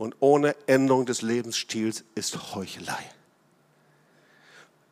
und 0.00 0.16
ohne 0.20 0.56
Änderung 0.66 1.04
des 1.04 1.20
Lebensstils 1.20 2.04
ist 2.14 2.54
Heuchelei. 2.54 3.04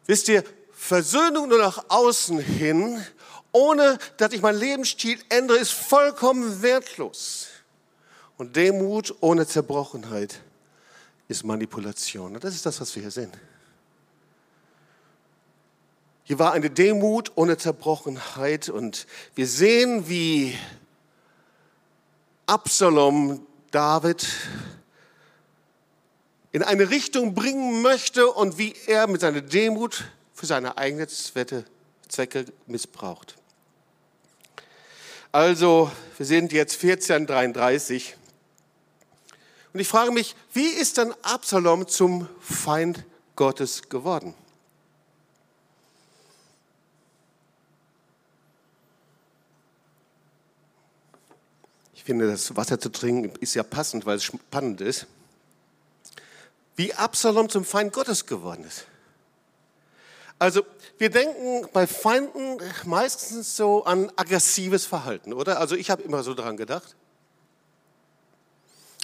Wisst 0.04 0.28
ihr, 0.28 0.44
Versöhnung 0.70 1.48
nur 1.48 1.56
nach 1.56 1.86
außen 1.88 2.38
hin, 2.38 3.02
ohne 3.50 3.96
dass 4.18 4.34
ich 4.34 4.42
meinen 4.42 4.58
Lebensstil 4.58 5.18
ändere, 5.30 5.56
ist 5.56 5.70
vollkommen 5.70 6.60
wertlos. 6.60 7.46
Und 8.36 8.54
Demut 8.54 9.14
ohne 9.20 9.46
Zerbrochenheit 9.46 10.42
ist 11.26 11.42
Manipulation. 11.42 12.34
Und 12.34 12.44
das 12.44 12.54
ist 12.54 12.66
das, 12.66 12.78
was 12.78 12.94
wir 12.94 13.00
hier 13.00 13.10
sehen. 13.10 13.32
Hier 16.24 16.38
war 16.38 16.52
eine 16.52 16.68
Demut 16.68 17.32
ohne 17.34 17.56
Zerbrochenheit 17.56 18.68
und 18.68 19.06
wir 19.34 19.46
sehen, 19.46 20.06
wie 20.06 20.54
Absalom 22.44 23.46
David 23.70 24.26
in 26.58 26.64
eine 26.64 26.90
Richtung 26.90 27.34
bringen 27.34 27.82
möchte 27.82 28.26
und 28.26 28.58
wie 28.58 28.74
er 28.88 29.06
mit 29.06 29.20
seiner 29.20 29.42
Demut 29.42 30.06
für 30.34 30.44
seine 30.44 30.76
eigenen 30.76 31.06
Zwecke 31.08 32.46
missbraucht. 32.66 33.36
Also, 35.30 35.92
wir 36.16 36.26
sind 36.26 36.52
jetzt 36.52 36.82
1433 36.82 38.16
und 39.72 39.78
ich 39.78 39.86
frage 39.86 40.10
mich, 40.10 40.34
wie 40.52 40.66
ist 40.66 40.98
dann 40.98 41.14
Absalom 41.22 41.86
zum 41.86 42.28
Feind 42.40 43.04
Gottes 43.36 43.88
geworden? 43.88 44.34
Ich 51.94 52.02
finde, 52.02 52.26
das 52.26 52.56
Wasser 52.56 52.80
zu 52.80 52.88
trinken 52.88 53.36
ist 53.38 53.54
ja 53.54 53.62
passend, 53.62 54.06
weil 54.06 54.16
es 54.16 54.24
spannend 54.24 54.80
ist 54.80 55.06
wie 56.78 56.94
Absalom 56.94 57.49
zum 57.49 57.64
Feind 57.64 57.92
Gottes 57.92 58.25
geworden 58.25 58.64
ist. 58.64 58.85
Also 60.38 60.62
wir 60.97 61.11
denken 61.11 61.68
bei 61.73 61.88
Feinden 61.88 62.58
meistens 62.85 63.56
so 63.56 63.85
an 63.85 64.12
aggressives 64.14 64.87
Verhalten, 64.87 65.32
oder? 65.32 65.58
Also 65.58 65.75
ich 65.75 65.90
habe 65.90 66.02
immer 66.02 66.23
so 66.23 66.35
daran 66.35 66.56
gedacht. 66.56 66.94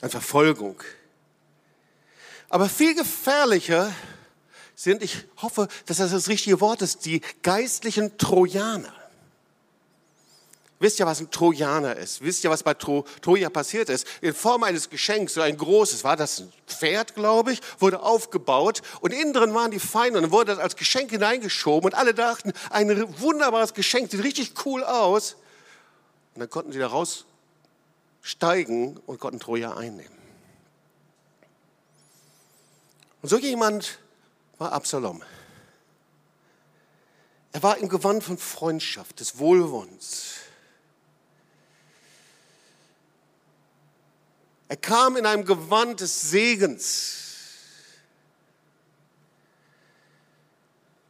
An 0.02 0.10
Verfolgung. 0.10 0.80
Aber 2.48 2.68
viel 2.68 2.94
gefährlicher 2.94 3.92
sind, 4.76 5.02
ich 5.02 5.24
hoffe, 5.42 5.66
dass 5.86 5.96
das 5.96 6.12
das 6.12 6.28
richtige 6.28 6.60
Wort 6.60 6.80
ist, 6.80 7.04
die 7.04 7.22
geistlichen 7.42 8.16
Trojaner. 8.18 8.94
Wisst 10.80 10.98
ihr, 10.98 11.06
was 11.06 11.20
ein 11.20 11.30
Trojaner 11.30 11.96
ist? 11.96 12.20
Wisst 12.20 12.42
ihr, 12.42 12.50
was 12.50 12.64
bei 12.64 12.74
Tro 12.74 13.04
Troja 13.22 13.48
passiert 13.48 13.88
ist? 13.88 14.06
In 14.20 14.34
Form 14.34 14.64
eines 14.64 14.90
Geschenks, 14.90 15.34
so 15.34 15.40
ein 15.40 15.56
großes, 15.56 16.02
war 16.02 16.16
das 16.16 16.40
ein 16.40 16.52
Pferd, 16.66 17.14
glaube 17.14 17.52
ich, 17.52 17.60
wurde 17.78 18.02
aufgebaut 18.02 18.82
und 19.00 19.12
innen 19.12 19.32
drin 19.32 19.54
waren 19.54 19.70
die 19.70 19.78
Feinde 19.78 20.18
und 20.18 20.24
dann 20.24 20.32
wurde 20.32 20.52
das 20.52 20.58
als 20.58 20.74
Geschenk 20.74 21.10
hineingeschoben 21.10 21.90
und 21.90 21.94
alle 21.94 22.12
dachten, 22.12 22.52
ein 22.70 23.20
wunderbares 23.20 23.74
Geschenk, 23.74 24.10
sieht 24.10 24.24
richtig 24.24 24.66
cool 24.66 24.82
aus. 24.82 25.36
Und 26.34 26.40
dann 26.40 26.50
konnten 26.50 26.72
sie 26.72 26.80
da 26.80 26.88
raussteigen 26.88 28.98
und 29.06 29.20
konnten 29.20 29.38
Troja 29.38 29.76
einnehmen. 29.76 30.18
Und 33.22 33.28
so 33.28 33.38
jemand 33.38 34.00
war 34.58 34.72
Absalom. 34.72 35.22
Er 37.52 37.62
war 37.62 37.78
im 37.78 37.88
Gewand 37.88 38.24
von 38.24 38.36
Freundschaft, 38.36 39.20
des 39.20 39.38
Wohlwollens 39.38 40.33
Er 44.74 44.80
kam 44.80 45.16
in 45.16 45.24
einem 45.24 45.44
Gewand 45.44 46.00
des 46.00 46.32
Segens. 46.32 47.16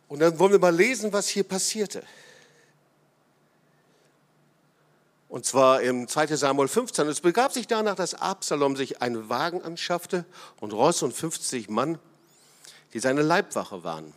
Und 0.07 0.19
dann 0.19 0.39
wollen 0.39 0.53
wir 0.53 0.59
mal 0.59 0.77
lesen, 0.77 1.15
was 1.15 1.29
hier 1.29 1.45
passierte. 1.45 2.05
Und 5.31 5.47
zwar 5.47 5.81
im 5.81 6.07
2. 6.07 6.37
Samuel 6.37 6.69
15. 6.69 7.09
Es 7.09 7.23
begab 7.23 7.55
sich 7.55 7.67
danach, 7.67 7.95
dass 7.95 8.13
Absalom 8.13 8.77
sich 8.77 9.01
einen 9.01 9.31
Wagen 9.31 9.63
anschaffte 9.63 10.27
und 10.61 10.75
Ross 10.75 11.03
und 11.03 11.15
50 11.15 11.71
Mann, 11.71 11.99
die 12.93 12.99
seine 12.99 13.23
Leibwache 13.23 13.83
waren. 13.83 14.13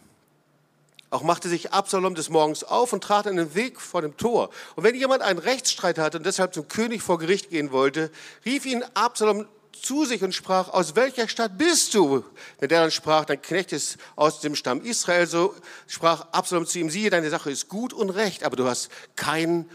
Auch 1.10 1.24
machte 1.24 1.48
sich 1.48 1.72
Absalom 1.72 2.16
des 2.16 2.30
Morgens 2.30 2.66
auf 2.66 2.92
und 2.92 3.02
trat 3.02 3.28
an 3.28 3.38
den 3.38 3.56
Weg 3.56 3.80
vor 3.80 4.02
dem 4.02 4.18
Tor. 4.18 4.50
Und 4.76 4.84
wenn 4.84 4.94
jemand 4.94 5.22
einen 5.22 5.40
Rechtsstreit 5.40 5.98
hatte 5.98 6.18
und 6.18 6.26
deshalb 6.26 6.54
zum 6.54 6.68
König 6.68 7.02
vor 7.02 7.18
Gericht 7.18 7.50
gehen 7.50 7.72
wollte, 7.72 8.12
rief 8.46 8.66
ihn 8.66 8.84
Absalom 8.94 9.48
zu 9.72 10.04
sich 10.04 10.22
und 10.22 10.34
sprach, 10.34 10.70
aus 10.70 10.96
welcher 10.96 11.30
Stadt 11.30 11.58
bist 11.58 11.94
du? 11.94 12.26
Wenn 12.60 12.70
der 12.70 12.82
dann 12.82 12.92
sprach, 12.92 13.24
dein 13.24 13.42
Knecht 13.42 13.72
ist 13.72 13.98
aus 14.18 14.42
dem 14.42 14.56
Stamm 14.56 14.82
Israel, 14.82 15.28
so 15.28 15.56
sprach 15.88 16.28
Absalom 16.34 16.66
zu 16.66 16.80
ihm, 16.80 16.90
siehe, 16.90 17.10
deine 17.10 17.30
Sache 17.30 17.52
ist 17.52 17.70
gut 17.70 17.94
und 17.94 18.10
recht, 18.10 18.44
aber 18.44 18.58
du 18.58 18.68
hast 18.68 18.90
keinen 19.16 19.70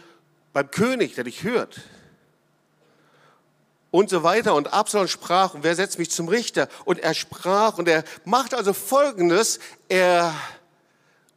beim 0.52 0.70
König, 0.70 1.14
der 1.14 1.24
dich 1.24 1.44
hört. 1.44 1.80
Und 3.90 4.10
so 4.10 4.22
weiter. 4.22 4.54
Und 4.54 4.72
Absalom 4.72 5.08
sprach, 5.08 5.54
und 5.54 5.64
wer 5.64 5.74
setzt 5.76 5.98
mich 5.98 6.10
zum 6.10 6.28
Richter? 6.28 6.68
Und 6.84 6.98
er 6.98 7.14
sprach, 7.14 7.78
und 7.78 7.88
er 7.88 8.04
macht 8.24 8.54
also 8.54 8.72
Folgendes, 8.72 9.60
er 9.88 10.34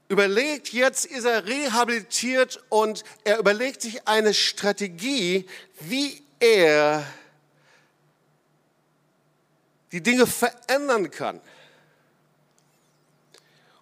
überlegt, 0.08 0.72
jetzt 0.74 1.06
ist 1.06 1.26
er 1.26 1.46
rehabilitiert 1.46 2.64
und 2.70 3.04
er 3.24 3.40
überlegt 3.40 3.82
sich 3.82 4.08
eine 4.08 4.34
Strategie, 4.34 5.48
wie 5.80 6.24
er 6.40 7.06
die 9.92 10.02
Dinge 10.02 10.28
verändern 10.28 11.10
kann. 11.10 11.42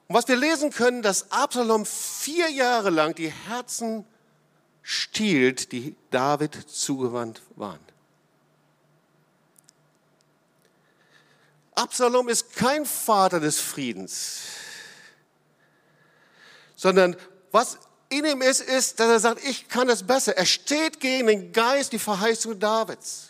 Und 0.08 0.16
was 0.16 0.28
wir 0.28 0.36
lesen 0.36 0.70
können, 0.70 1.02
dass 1.02 1.32
Absalom 1.32 1.86
vier 1.86 2.50
Jahre 2.50 2.90
lang 2.90 3.16
die 3.16 3.32
Herzen 3.32 4.06
stiehlt, 4.82 5.72
die 5.72 5.96
David 6.12 6.56
zugewandt 6.70 7.42
waren. 7.56 7.80
Absalom 11.76 12.30
ist 12.30 12.54
kein 12.54 12.86
Vater 12.86 13.40
des 13.40 13.60
Friedens, 13.60 14.42
sondern 16.84 17.16
was 17.54 17.78
in 18.10 18.26
ihm 18.26 18.42
ist, 18.42 18.60
ist, 18.60 19.00
dass 19.00 19.08
er 19.08 19.20
sagt, 19.22 19.44
ich 19.46 19.70
kann 19.70 19.88
es 19.88 20.04
besser. 20.06 20.36
Er 20.36 20.46
steht 20.46 21.00
gegen 21.00 21.28
den 21.28 21.54
Geist, 21.54 21.94
die 21.94 21.98
Verheißung 21.98 22.60
Davids. 22.60 23.30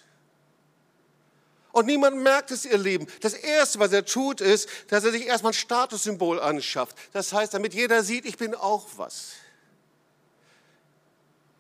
Und 1.72 1.86
niemand 1.86 2.18
merkt 2.18 2.50
es, 2.50 2.66
ihr 2.66 2.80
Lieben. 2.80 3.06
Das 3.22 3.36
Erste, 3.36 3.78
was 3.78 3.92
er 3.94 4.06
tut, 4.06 4.42
ist, 4.42 4.68
dass 4.88 5.04
er 5.04 5.12
sich 5.12 5.28
erstmal 5.28 5.52
ein 5.52 5.54
Statussymbol 5.54 6.40
anschafft. 6.40 6.98
Das 7.14 7.32
heißt, 7.32 7.54
damit 7.54 7.76
jeder 7.76 8.02
sieht, 8.02 8.26
ich 8.26 8.38
bin 8.38 8.56
auch 8.56 8.88
was. 8.98 9.34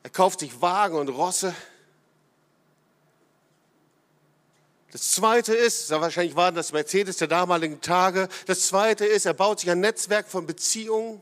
Er 0.01 0.09
kauft 0.09 0.39
sich 0.39 0.61
Wagen 0.61 0.95
und 0.95 1.09
Rosse. 1.09 1.53
Das 4.91 5.11
zweite 5.11 5.53
ist, 5.53 5.91
wahrscheinlich 5.91 6.35
waren 6.35 6.55
das 6.55 6.71
Mercedes 6.71 7.17
der 7.17 7.27
damaligen 7.27 7.81
Tage. 7.81 8.29
Das 8.47 8.67
zweite 8.67 9.05
ist, 9.05 9.27
er 9.27 9.35
baut 9.35 9.59
sich 9.59 9.69
ein 9.69 9.79
Netzwerk 9.79 10.27
von 10.27 10.47
Beziehungen, 10.47 11.21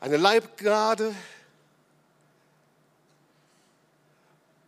eine 0.00 0.16
Leibgarde. 0.16 1.14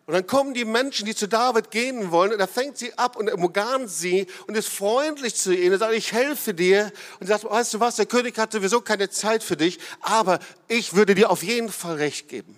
Und 0.06 0.14
dann 0.14 0.26
kommen 0.26 0.54
die 0.54 0.64
Menschen, 0.64 1.04
die 1.04 1.14
zu 1.14 1.28
David 1.28 1.70
gehen 1.70 2.10
wollen, 2.10 2.32
und 2.32 2.40
er 2.40 2.48
fängt 2.48 2.78
sie 2.78 2.96
ab 2.96 3.14
und 3.16 3.30
umgarnt 3.30 3.90
sie 3.90 4.26
und 4.46 4.56
ist 4.56 4.68
freundlich 4.68 5.34
zu 5.34 5.54
ihnen 5.54 5.74
und 5.74 5.80
sagt, 5.80 5.92
ich 5.92 6.12
helfe 6.12 6.54
dir. 6.54 6.90
Und 7.20 7.26
sagt, 7.26 7.44
weißt 7.44 7.74
du 7.74 7.80
was, 7.80 7.96
der 7.96 8.06
König 8.06 8.38
hat 8.38 8.52
sowieso 8.52 8.80
keine 8.80 9.10
Zeit 9.10 9.42
für 9.42 9.58
dich, 9.58 9.78
aber 10.00 10.38
ich 10.66 10.94
würde 10.94 11.14
dir 11.14 11.30
auf 11.30 11.42
jeden 11.42 11.70
Fall 11.70 11.96
recht 11.96 12.28
geben. 12.28 12.56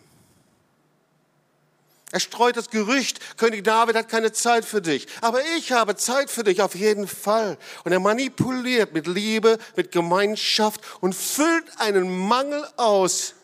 Er 2.12 2.18
streut 2.18 2.56
das 2.56 2.70
Gerücht, 2.70 3.38
König 3.38 3.62
David 3.62 3.94
hat 3.94 4.08
keine 4.08 4.32
Zeit 4.32 4.64
für 4.64 4.82
dich, 4.82 5.06
aber 5.20 5.40
ich 5.56 5.70
habe 5.70 5.94
Zeit 5.94 6.28
für 6.28 6.42
dich 6.42 6.60
auf 6.60 6.74
jeden 6.74 7.06
Fall. 7.06 7.56
Und 7.84 7.92
er 7.92 8.00
manipuliert 8.00 8.92
mit 8.92 9.06
Liebe, 9.06 9.58
mit 9.76 9.92
Gemeinschaft 9.92 10.80
und 11.00 11.14
füllt 11.14 11.64
einen 11.78 12.26
Mangel 12.26 12.66
aus, 12.76 13.34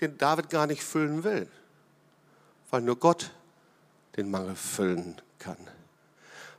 den 0.00 0.16
David 0.16 0.48
gar 0.48 0.66
nicht 0.66 0.82
füllen 0.82 1.24
will, 1.24 1.46
weil 2.70 2.80
nur 2.80 2.96
Gott 2.96 3.30
den 4.16 4.30
Mangel 4.30 4.56
füllen 4.56 5.20
kann. 5.38 5.58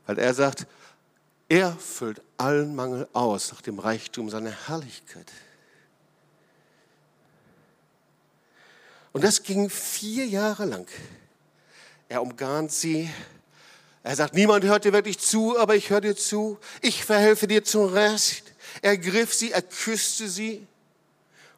Weil 0.06 0.20
er 0.20 0.36
sagt, 0.36 0.68
er 1.50 1.76
füllt 1.76 2.22
allen 2.38 2.76
Mangel 2.76 3.08
aus 3.14 3.52
nach 3.52 3.62
dem 3.62 3.80
Reichtum 3.80 4.30
seiner 4.30 4.52
Herrlichkeit. 4.68 5.32
Und 9.12 9.24
das 9.24 9.42
ging 9.42 9.72
vier 9.72 10.28
Jahre 10.28 10.66
lang. 10.66 10.88
Er 12.10 12.22
umgarnt 12.22 12.72
sie. 12.72 13.10
Er 14.04 14.16
sagt, 14.16 14.34
niemand 14.34 14.64
hört 14.64 14.86
dir 14.86 14.94
wirklich 14.94 15.20
zu, 15.20 15.58
aber 15.60 15.76
ich 15.76 15.90
höre 15.90 16.02
dir 16.02 16.16
zu. 16.16 16.58
Ich 16.82 17.04
verhelfe 17.04 17.48
dir 17.48 17.64
zum 17.64 17.94
Rest. 17.94 18.44
Er 18.82 18.98
griff 18.98 19.34
sie, 19.34 19.52
er 19.52 19.62
küsste 19.62 20.30
sie. 20.30 20.66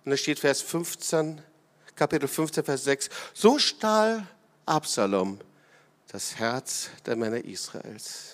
Und 0.04 0.12
da 0.12 0.18
steht 0.18 0.40
Vers 0.40 0.62
15, 0.62 1.42
Kapitel 1.96 2.28
15, 2.28 2.64
Vers 2.64 2.84
6. 2.86 3.10
So 3.34 3.60
stahl 3.60 4.26
Absalom 4.66 5.40
das 6.12 6.38
Herz 6.38 6.90
der 7.06 7.16
Männer 7.16 7.44
Israels. 7.46 8.34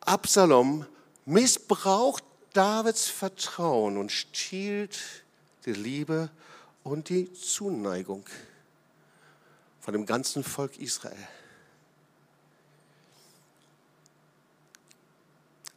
Absalom 0.00 0.86
missbraucht 1.26 2.24
Davids 2.54 3.06
Vertrauen 3.06 3.98
und 3.98 4.10
stiehlt 4.10 4.98
die 5.66 5.72
Liebe 5.72 6.30
und 6.82 7.10
die 7.10 7.30
Zuneigung 7.34 8.24
von 9.80 9.92
dem 9.92 10.06
ganzen 10.06 10.44
Volk 10.44 10.78
Israel. 10.78 11.16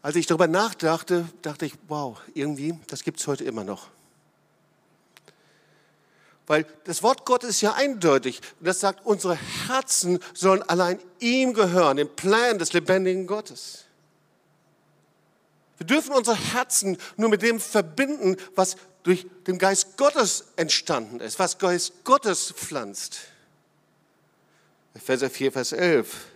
Als 0.01 0.17
ich 0.17 0.27
darüber 0.27 0.47
nachdachte, 0.47 1.29
dachte 1.41 1.65
ich, 1.65 1.73
wow, 1.87 2.19
irgendwie, 2.33 2.77
das 2.87 3.03
gibt 3.03 3.21
es 3.21 3.27
heute 3.27 3.45
immer 3.45 3.63
noch. 3.63 3.87
Weil 6.45 6.65
das 6.83 7.01
Wort 7.03 7.25
Gottes 7.25 7.51
ist 7.51 7.61
ja 7.61 7.73
eindeutig. 7.73 8.41
Und 8.59 8.67
das 8.67 8.81
sagt, 8.81 9.05
unsere 9.05 9.35
Herzen 9.67 10.19
sollen 10.33 10.61
allein 10.63 10.99
ihm 11.19 11.53
gehören, 11.53 11.95
dem 11.95 12.13
Plan 12.13 12.59
des 12.59 12.73
lebendigen 12.73 13.27
Gottes. 13.27 13.85
Wir 15.77 15.87
dürfen 15.87 16.13
unsere 16.13 16.35
Herzen 16.35 16.97
nur 17.15 17.29
mit 17.29 17.41
dem 17.41 17.61
verbinden, 17.61 18.35
was 18.55 18.75
durch 19.03 19.25
den 19.47 19.57
Geist 19.57 19.95
Gottes 19.95 20.45
entstanden 20.57 21.21
ist, 21.21 21.39
was 21.39 21.57
Geist 21.57 22.03
Gottes 22.03 22.51
pflanzt. 22.51 23.21
Epheser 24.93 25.29
4, 25.29 25.51
Vers 25.51 25.71
11. 25.71 26.27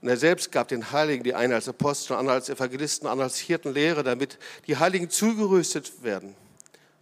Und 0.00 0.08
er 0.08 0.16
selbst 0.16 0.52
gab 0.52 0.68
den 0.68 0.92
Heiligen, 0.92 1.24
die 1.24 1.34
einen 1.34 1.52
als 1.52 1.68
Apostel, 1.68 2.14
andere 2.14 2.36
als 2.36 2.48
Evangelisten, 2.48 3.08
andere 3.08 3.24
als 3.24 3.38
Hirten, 3.38 3.72
Lehre, 3.72 4.02
damit 4.04 4.38
die 4.66 4.76
Heiligen 4.76 5.10
zugerüstet 5.10 6.02
werden 6.02 6.34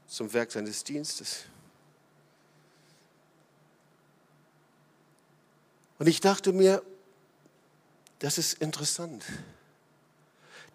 zum 0.06 0.32
Werk 0.32 0.50
seines 0.50 0.82
Dienstes. 0.84 1.44
Und 5.98 6.06
ich 6.06 6.20
dachte 6.20 6.52
mir, 6.52 6.82
das 8.18 8.38
ist 8.38 8.54
interessant. 8.60 9.24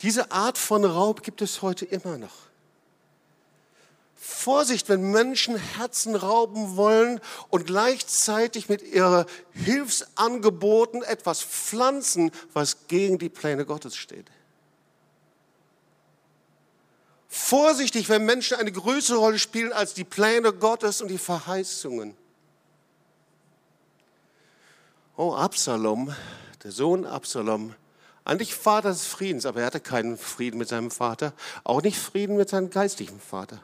Diese 0.01 0.31
Art 0.31 0.57
von 0.57 0.83
Raub 0.83 1.23
gibt 1.23 1.41
es 1.41 1.61
heute 1.61 1.85
immer 1.85 2.17
noch. 2.17 2.50
Vorsicht, 4.23 4.87
wenn 4.87 5.09
Menschen 5.09 5.55
Herzen 5.55 6.15
rauben 6.15 6.75
wollen 6.75 7.19
und 7.49 7.65
gleichzeitig 7.65 8.69
mit 8.69 8.83
ihren 8.83 9.25
Hilfsangeboten 9.51 11.01
etwas 11.01 11.41
pflanzen, 11.41 12.29
was 12.53 12.87
gegen 12.87 13.17
die 13.17 13.29
Pläne 13.29 13.65
Gottes 13.65 13.97
steht. 13.97 14.29
Vorsichtig, 17.27 18.09
wenn 18.09 18.23
Menschen 18.23 18.57
eine 18.57 18.71
größere 18.71 19.17
Rolle 19.17 19.39
spielen 19.39 19.73
als 19.73 19.95
die 19.95 20.03
Pläne 20.03 20.53
Gottes 20.53 21.01
und 21.01 21.07
die 21.07 21.17
Verheißungen. 21.17 22.15
Oh, 25.17 25.33
Absalom, 25.33 26.15
der 26.63 26.71
Sohn 26.71 27.05
Absalom, 27.05 27.73
eigentlich 28.23 28.53
Vater 28.53 28.89
des 28.89 29.07
Friedens, 29.07 29.47
aber 29.47 29.61
er 29.61 29.65
hatte 29.65 29.79
keinen 29.79 30.15
Frieden 30.15 30.59
mit 30.59 30.69
seinem 30.69 30.91
Vater, 30.91 31.33
auch 31.63 31.81
nicht 31.81 31.97
Frieden 31.97 32.37
mit 32.37 32.49
seinem 32.49 32.69
geistlichen 32.69 33.19
Vater. 33.19 33.63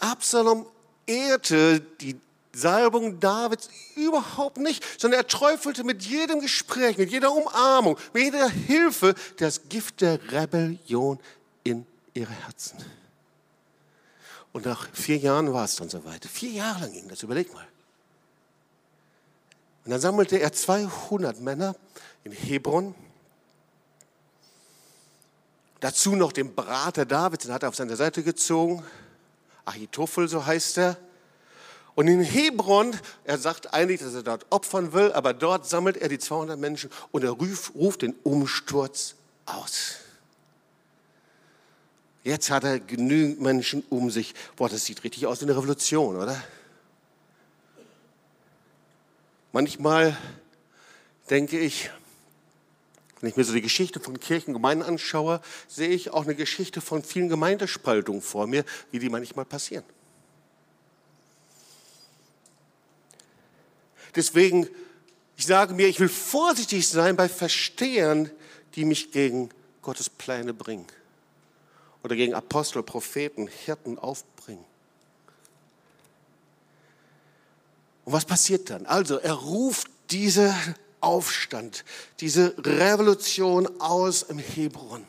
Absalom 0.00 0.66
ehrte 1.06 1.80
die 1.80 2.20
Salbung 2.52 3.20
Davids 3.20 3.68
überhaupt 3.94 4.58
nicht, 4.58 4.84
sondern 5.00 5.20
er 5.20 5.26
träufelte 5.26 5.84
mit 5.84 6.02
jedem 6.02 6.40
Gespräch, 6.40 6.98
mit 6.98 7.10
jeder 7.10 7.32
Umarmung, 7.32 7.96
mit 8.12 8.24
jeder 8.24 8.48
Hilfe 8.48 9.14
das 9.36 9.68
Gift 9.68 10.00
der 10.00 10.18
Rebellion 10.32 11.20
in 11.62 11.86
ihre 12.14 12.32
Herzen. 12.32 12.78
Und 14.52 14.66
nach 14.66 14.88
vier 14.92 15.18
Jahren 15.18 15.52
war 15.52 15.64
es 15.64 15.76
dann 15.76 15.88
soweit. 15.88 16.24
Vier 16.24 16.50
Jahre 16.50 16.80
lang 16.80 16.92
ging 16.92 17.08
das, 17.08 17.22
überleg 17.22 17.52
mal. 17.52 17.66
Und 19.84 19.92
dann 19.92 20.00
sammelte 20.00 20.38
er 20.38 20.52
200 20.52 21.40
Männer 21.40 21.76
in 22.24 22.32
Hebron. 22.32 22.94
Dazu 25.80 26.16
noch 26.16 26.32
den 26.32 26.54
Berater 26.54 27.06
Davids, 27.06 27.44
den 27.44 27.54
hat 27.54 27.62
er 27.62 27.68
auf 27.68 27.76
seine 27.76 27.94
Seite 27.94 28.22
gezogen. 28.22 28.82
Ahitophel, 29.68 30.28
so 30.28 30.44
heißt 30.46 30.78
er. 30.78 30.96
Und 31.94 32.06
in 32.06 32.20
Hebron, 32.20 32.96
er 33.24 33.38
sagt 33.38 33.74
eigentlich, 33.74 34.00
dass 34.00 34.14
er 34.14 34.22
dort 34.22 34.46
opfern 34.50 34.92
will, 34.92 35.12
aber 35.12 35.34
dort 35.34 35.66
sammelt 35.66 35.96
er 35.96 36.08
die 36.08 36.18
200 36.18 36.58
Menschen 36.58 36.90
und 37.10 37.24
er 37.24 37.30
ruft, 37.30 37.74
ruft 37.74 38.02
den 38.02 38.14
Umsturz 38.22 39.16
aus. 39.46 39.96
Jetzt 42.22 42.50
hat 42.50 42.64
er 42.64 42.78
genügend 42.78 43.40
Menschen 43.40 43.82
um 43.90 44.10
sich. 44.10 44.34
Boah, 44.54 44.68
das 44.68 44.84
sieht 44.84 45.02
richtig 45.02 45.26
aus 45.26 45.40
wie 45.40 45.46
eine 45.46 45.56
Revolution, 45.56 46.16
oder? 46.16 46.40
Manchmal 49.52 50.16
denke 51.30 51.58
ich, 51.58 51.90
wenn 53.20 53.30
ich 53.30 53.36
mir 53.36 53.44
so 53.44 53.52
die 53.52 53.62
Geschichte 53.62 54.00
von 54.00 54.20
Kirchen, 54.20 54.52
Gemeinden 54.54 54.84
anschaue, 54.84 55.40
sehe 55.66 55.88
ich 55.88 56.10
auch 56.10 56.24
eine 56.24 56.34
Geschichte 56.34 56.80
von 56.80 57.02
vielen 57.02 57.28
Gemeindespaltungen 57.28 58.22
vor 58.22 58.46
mir, 58.46 58.64
wie 58.90 58.98
die 58.98 59.08
manchmal 59.08 59.44
passieren. 59.44 59.84
Deswegen, 64.14 64.68
ich 65.36 65.46
sage 65.46 65.74
mir, 65.74 65.88
ich 65.88 66.00
will 66.00 66.08
vorsichtig 66.08 66.88
sein 66.88 67.16
bei 67.16 67.28
Verstehern, 67.28 68.30
die 68.74 68.84
mich 68.84 69.10
gegen 69.10 69.50
Gottes 69.82 70.08
Pläne 70.10 70.54
bringen 70.54 70.86
oder 72.02 72.16
gegen 72.16 72.34
Apostel, 72.34 72.82
Propheten, 72.82 73.48
Hirten 73.48 73.98
aufbringen. 73.98 74.64
Und 78.04 78.12
was 78.12 78.24
passiert 78.24 78.70
dann? 78.70 78.86
Also 78.86 79.18
er 79.18 79.34
ruft 79.34 79.88
diese 80.10 80.54
Aufstand, 81.00 81.84
diese 82.20 82.54
Revolution 82.58 83.80
aus 83.80 84.22
im 84.22 84.38
Hebron. 84.38 85.04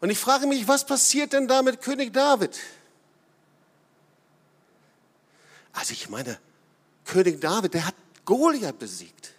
Und 0.00 0.10
ich 0.10 0.18
frage 0.18 0.46
mich, 0.46 0.68
was 0.68 0.86
passiert 0.86 1.32
denn 1.32 1.48
da 1.48 1.62
mit 1.62 1.82
König 1.82 2.12
David? 2.12 2.58
Also 5.72 5.92
ich 5.92 6.08
meine, 6.08 6.38
König 7.04 7.40
David, 7.40 7.74
der 7.74 7.86
hat 7.86 7.94
Goliath 8.24 8.78
besiegt. 8.78 9.32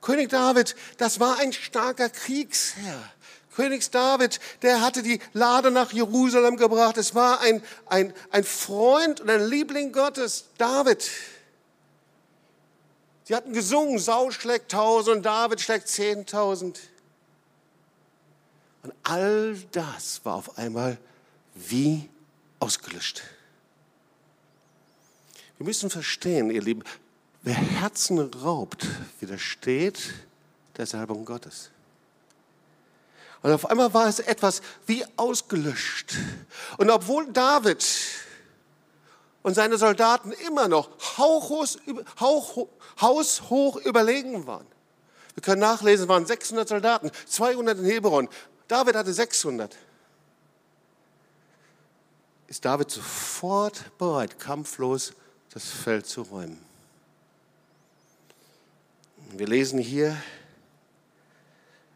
König 0.00 0.30
David, 0.30 0.74
das 0.98 1.20
war 1.20 1.38
ein 1.38 1.52
starker 1.52 2.10
Kriegsherr. 2.10 3.12
König 3.54 3.90
David, 3.90 4.40
der 4.62 4.80
hatte 4.80 5.02
die 5.02 5.20
Lade 5.32 5.70
nach 5.70 5.92
Jerusalem 5.92 6.56
gebracht. 6.56 6.96
Es 6.96 7.14
war 7.14 7.40
ein, 7.40 7.62
ein, 7.86 8.14
ein 8.30 8.44
Freund 8.44 9.20
und 9.20 9.30
ein 9.30 9.46
Liebling 9.46 9.92
Gottes, 9.92 10.46
David. 10.58 11.08
Sie 13.24 13.34
hatten 13.34 13.52
gesungen, 13.52 13.98
Saul 13.98 14.32
schlägt 14.32 14.72
tausend 14.72 15.18
und 15.18 15.22
David 15.22 15.60
schlägt 15.60 15.88
zehntausend. 15.88 16.80
Und 18.82 18.92
all 19.04 19.56
das 19.70 20.24
war 20.24 20.34
auf 20.34 20.58
einmal 20.58 20.98
wie 21.54 22.08
ausgelöscht. 22.58 23.22
Wir 25.58 25.66
müssen 25.66 25.90
verstehen, 25.90 26.50
ihr 26.50 26.62
Lieben, 26.62 26.82
wer 27.42 27.54
Herzen 27.54 28.18
raubt, 28.18 28.86
widersteht 29.20 30.12
der 30.76 30.86
Salbung 30.86 31.24
Gottes. 31.24 31.70
Und 33.42 33.52
auf 33.52 33.68
einmal 33.70 33.92
war 33.92 34.06
es 34.08 34.20
etwas 34.20 34.62
wie 34.86 35.04
ausgelöscht. 35.16 36.14
Und 36.78 36.90
obwohl 36.90 37.32
David 37.32 37.84
und 39.42 39.54
seine 39.54 39.78
Soldaten 39.78 40.32
immer 40.32 40.68
noch 40.68 40.90
haushoch 43.00 43.76
überlegen 43.76 44.46
waren. 44.46 44.66
Wir 45.34 45.42
können 45.42 45.60
nachlesen, 45.60 46.04
es 46.04 46.08
waren 46.08 46.26
600 46.26 46.68
Soldaten, 46.68 47.10
200 47.26 47.78
in 47.78 47.84
Hebron. 47.84 48.28
David 48.68 48.96
hatte 48.96 49.12
600. 49.12 49.76
Ist 52.48 52.64
David 52.64 52.90
sofort 52.90 53.96
bereit, 53.98 54.38
kampflos 54.38 55.14
das 55.52 55.64
Feld 55.70 56.06
zu 56.06 56.22
räumen. 56.22 56.62
Wir 59.30 59.46
lesen 59.46 59.78
hier, 59.78 60.16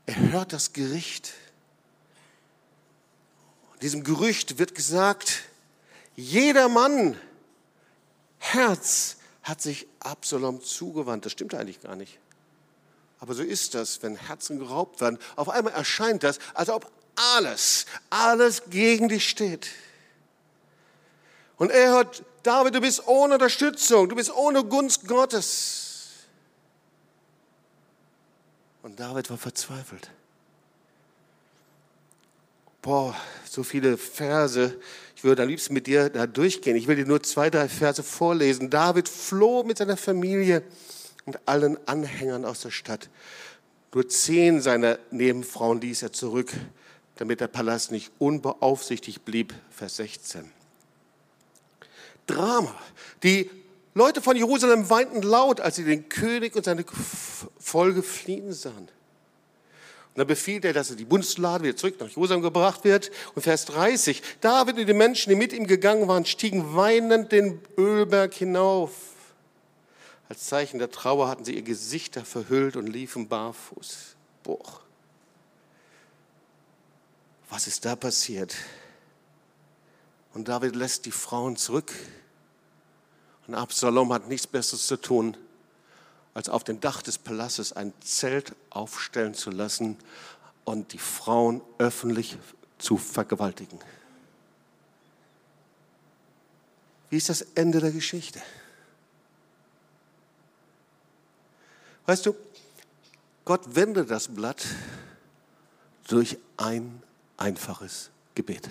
er 0.06 0.32
hört 0.32 0.54
das 0.54 0.72
Gericht. 0.72 1.34
Diesem 3.82 4.04
Gerücht 4.04 4.58
wird 4.58 4.74
gesagt, 4.74 5.42
jeder 6.14 6.70
Mann 6.70 7.18
Herz 8.38 9.16
hat 9.42 9.62
sich 9.62 9.86
Absalom 10.00 10.62
zugewandt. 10.62 11.24
Das 11.24 11.32
stimmt 11.32 11.54
eigentlich 11.54 11.80
gar 11.80 11.96
nicht. 11.96 12.18
Aber 13.18 13.34
so 13.34 13.42
ist 13.42 13.74
das, 13.74 14.02
wenn 14.02 14.16
Herzen 14.16 14.58
geraubt 14.58 15.00
werden. 15.00 15.18
Auf 15.36 15.48
einmal 15.48 15.72
erscheint 15.72 16.22
das, 16.22 16.38
als 16.54 16.68
ob 16.68 16.90
alles, 17.36 17.86
alles 18.10 18.62
gegen 18.68 19.08
dich 19.08 19.28
steht. 19.28 19.68
Und 21.56 21.70
er 21.70 21.90
hört, 21.90 22.22
David, 22.42 22.74
du 22.74 22.80
bist 22.80 23.06
ohne 23.06 23.34
Unterstützung, 23.34 24.08
du 24.08 24.16
bist 24.16 24.30
ohne 24.34 24.64
Gunst 24.64 25.08
Gottes. 25.08 26.26
Und 28.82 29.00
David 29.00 29.30
war 29.30 29.38
verzweifelt. 29.38 30.10
Boah, 32.86 33.16
so 33.50 33.64
viele 33.64 33.96
Verse. 33.96 34.78
Ich 35.16 35.24
würde 35.24 35.42
am 35.42 35.48
liebsten 35.48 35.74
mit 35.74 35.88
dir 35.88 36.08
da 36.08 36.28
durchgehen. 36.28 36.76
Ich 36.76 36.86
will 36.86 36.94
dir 36.94 37.04
nur 37.04 37.20
zwei, 37.20 37.50
drei 37.50 37.68
Verse 37.68 38.00
vorlesen. 38.00 38.70
David 38.70 39.08
floh 39.08 39.64
mit 39.64 39.78
seiner 39.78 39.96
Familie 39.96 40.62
und 41.24 41.36
allen 41.46 41.78
Anhängern 41.88 42.44
aus 42.44 42.60
der 42.60 42.70
Stadt. 42.70 43.10
Nur 43.92 44.08
zehn 44.08 44.60
seiner 44.60 45.00
Nebenfrauen 45.10 45.80
ließ 45.80 46.04
er 46.04 46.12
zurück, 46.12 46.52
damit 47.16 47.40
der 47.40 47.48
Palast 47.48 47.90
nicht 47.90 48.12
unbeaufsichtigt 48.20 49.24
blieb. 49.24 49.52
Vers 49.70 49.96
16. 49.96 50.48
Drama. 52.28 52.72
Die 53.24 53.50
Leute 53.94 54.22
von 54.22 54.36
Jerusalem 54.36 54.88
weinten 54.88 55.22
laut, 55.22 55.60
als 55.60 55.74
sie 55.74 55.84
den 55.84 56.08
König 56.08 56.54
und 56.54 56.64
seine 56.64 56.84
Folge 57.58 58.04
fliehen 58.04 58.52
sahen. 58.52 58.88
Und 60.16 60.20
dann 60.20 60.28
befiehlt 60.28 60.64
er, 60.64 60.72
dass 60.72 60.96
die 60.96 61.04
Bundeslade 61.04 61.64
wieder 61.64 61.76
zurück 61.76 62.00
nach 62.00 62.08
Jerusalem 62.08 62.40
gebracht 62.40 62.84
wird. 62.84 63.10
Und 63.34 63.42
Vers 63.42 63.66
30, 63.66 64.22
David 64.40 64.78
und 64.78 64.86
die 64.86 64.94
Menschen, 64.94 65.28
die 65.28 65.36
mit 65.36 65.52
ihm 65.52 65.66
gegangen 65.66 66.08
waren, 66.08 66.24
stiegen 66.24 66.74
weinend 66.74 67.32
den 67.32 67.60
Ölberg 67.76 68.32
hinauf. 68.32 68.92
Als 70.30 70.46
Zeichen 70.46 70.78
der 70.78 70.90
Trauer 70.90 71.28
hatten 71.28 71.44
sie 71.44 71.54
ihr 71.54 71.60
Gesichter 71.60 72.24
verhüllt 72.24 72.76
und 72.76 72.86
liefen 72.86 73.28
barfuß. 73.28 74.16
Boah. 74.42 74.80
Was 77.50 77.66
ist 77.66 77.84
da 77.84 77.94
passiert? 77.94 78.56
Und 80.32 80.48
David 80.48 80.76
lässt 80.76 81.04
die 81.04 81.12
Frauen 81.12 81.56
zurück 81.56 81.92
und 83.46 83.54
Absalom 83.54 84.14
hat 84.14 84.28
nichts 84.28 84.46
Besseres 84.46 84.86
zu 84.86 84.96
tun, 84.96 85.36
als 86.36 86.50
auf 86.50 86.64
dem 86.64 86.82
Dach 86.82 87.00
des 87.00 87.16
Palastes 87.16 87.72
ein 87.72 87.94
Zelt 88.02 88.54
aufstellen 88.68 89.32
zu 89.32 89.50
lassen 89.50 89.96
und 90.66 90.92
die 90.92 90.98
Frauen 90.98 91.62
öffentlich 91.78 92.36
zu 92.76 92.98
vergewaltigen. 92.98 93.78
Wie 97.08 97.16
ist 97.16 97.30
das 97.30 97.40
Ende 97.54 97.80
der 97.80 97.90
Geschichte? 97.90 98.42
Weißt 102.04 102.26
du, 102.26 102.36
Gott 103.46 103.74
wendet 103.74 104.10
das 104.10 104.28
Blatt 104.28 104.62
durch 106.06 106.36
ein 106.58 107.02
einfaches 107.38 108.10
Gebet. 108.34 108.68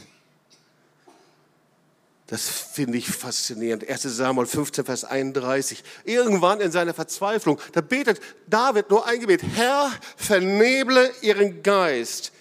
Das 2.27 2.49
finde 2.49 2.97
ich 2.97 3.07
faszinierend. 3.07 3.87
1 3.87 4.01
Samuel 4.03 4.47
15, 4.47 4.83
Vers 4.83 5.03
31. 5.03 5.83
Irgendwann 6.05 6.59
in 6.59 6.71
seiner 6.71 6.93
Verzweiflung, 6.93 7.59
da 7.71 7.81
betet 7.81 8.19
David 8.47 8.89
nur 8.89 9.05
ein 9.05 9.19
Gebet. 9.19 9.43
Herr, 9.43 9.91
verneble 10.17 11.11
ihren 11.21 11.61
Geist, 11.61 12.31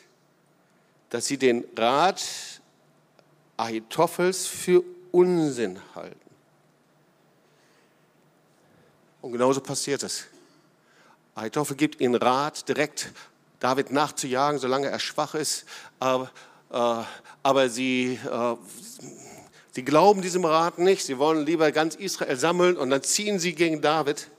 dass 1.10 1.26
sie 1.26 1.36
den 1.36 1.64
Rat 1.76 2.24
Ahitophels 3.56 4.46
für 4.46 4.82
Unsinn 5.12 5.78
halten. 5.94 6.18
Und 9.20 9.32
genauso 9.32 9.60
passiert 9.60 10.02
es. 10.02 10.24
Ahitophel 11.34 11.76
gibt 11.76 12.00
ihnen 12.00 12.14
Rat, 12.14 12.66
direkt 12.68 13.12
David 13.60 13.90
nachzujagen, 13.90 14.58
solange 14.58 14.88
er 14.88 14.98
schwach 14.98 15.34
ist. 15.34 15.66
Aber, 15.98 16.30
äh, 16.70 17.04
aber 17.42 17.68
sie 17.68 18.18
äh, 18.30 18.56
Sie 19.74 19.84
glauben 19.84 20.22
diesem 20.22 20.44
Rat 20.44 20.78
nicht. 20.78 21.04
Sie 21.04 21.18
wollen 21.18 21.44
lieber 21.44 21.72
ganz 21.72 21.96
Israel 21.96 22.36
sammeln 22.36 22.76
und 22.76 22.90
dann 22.90 23.02
ziehen 23.02 23.40
sie 23.40 23.56
gegen 23.56 23.82
David. 23.82 24.30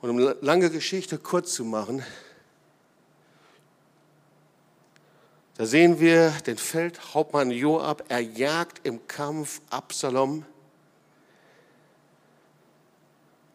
Und 0.00 0.08
um 0.08 0.34
lange 0.40 0.70
Geschichte 0.70 1.18
kurz 1.18 1.52
zu 1.52 1.62
machen, 1.66 2.02
da 5.58 5.66
sehen 5.66 6.00
wir 6.00 6.30
den 6.46 6.56
Feldhauptmann 6.56 7.50
Joab, 7.50 8.04
er 8.08 8.20
jagt 8.20 8.86
im 8.86 9.06
Kampf 9.06 9.60
Absalom. 9.68 10.46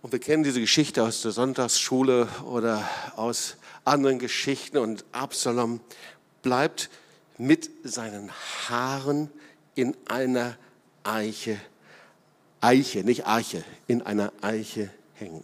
Und 0.03 0.11
wir 0.11 0.19
kennen 0.19 0.43
diese 0.43 0.59
Geschichte 0.59 1.01
aus 1.01 1.23
der 1.23 1.31
Sonntagsschule 1.31 2.27
oder 2.45 2.87
aus 3.15 3.57
anderen 3.83 4.19
Geschichten. 4.19 4.77
Und 4.77 5.05
Absalom 5.11 5.79
bleibt 6.43 6.91
mit 7.39 7.71
seinen 7.83 8.31
Haaren 8.69 9.31
in 9.75 9.95
einer 10.07 10.57
Eiche, 11.03 11.59
Eiche, 12.59 13.03
nicht 13.03 13.25
Arche, 13.25 13.63
in 13.87 14.01
einer 14.01 14.31
Eiche 14.41 14.89
hängen. 15.15 15.43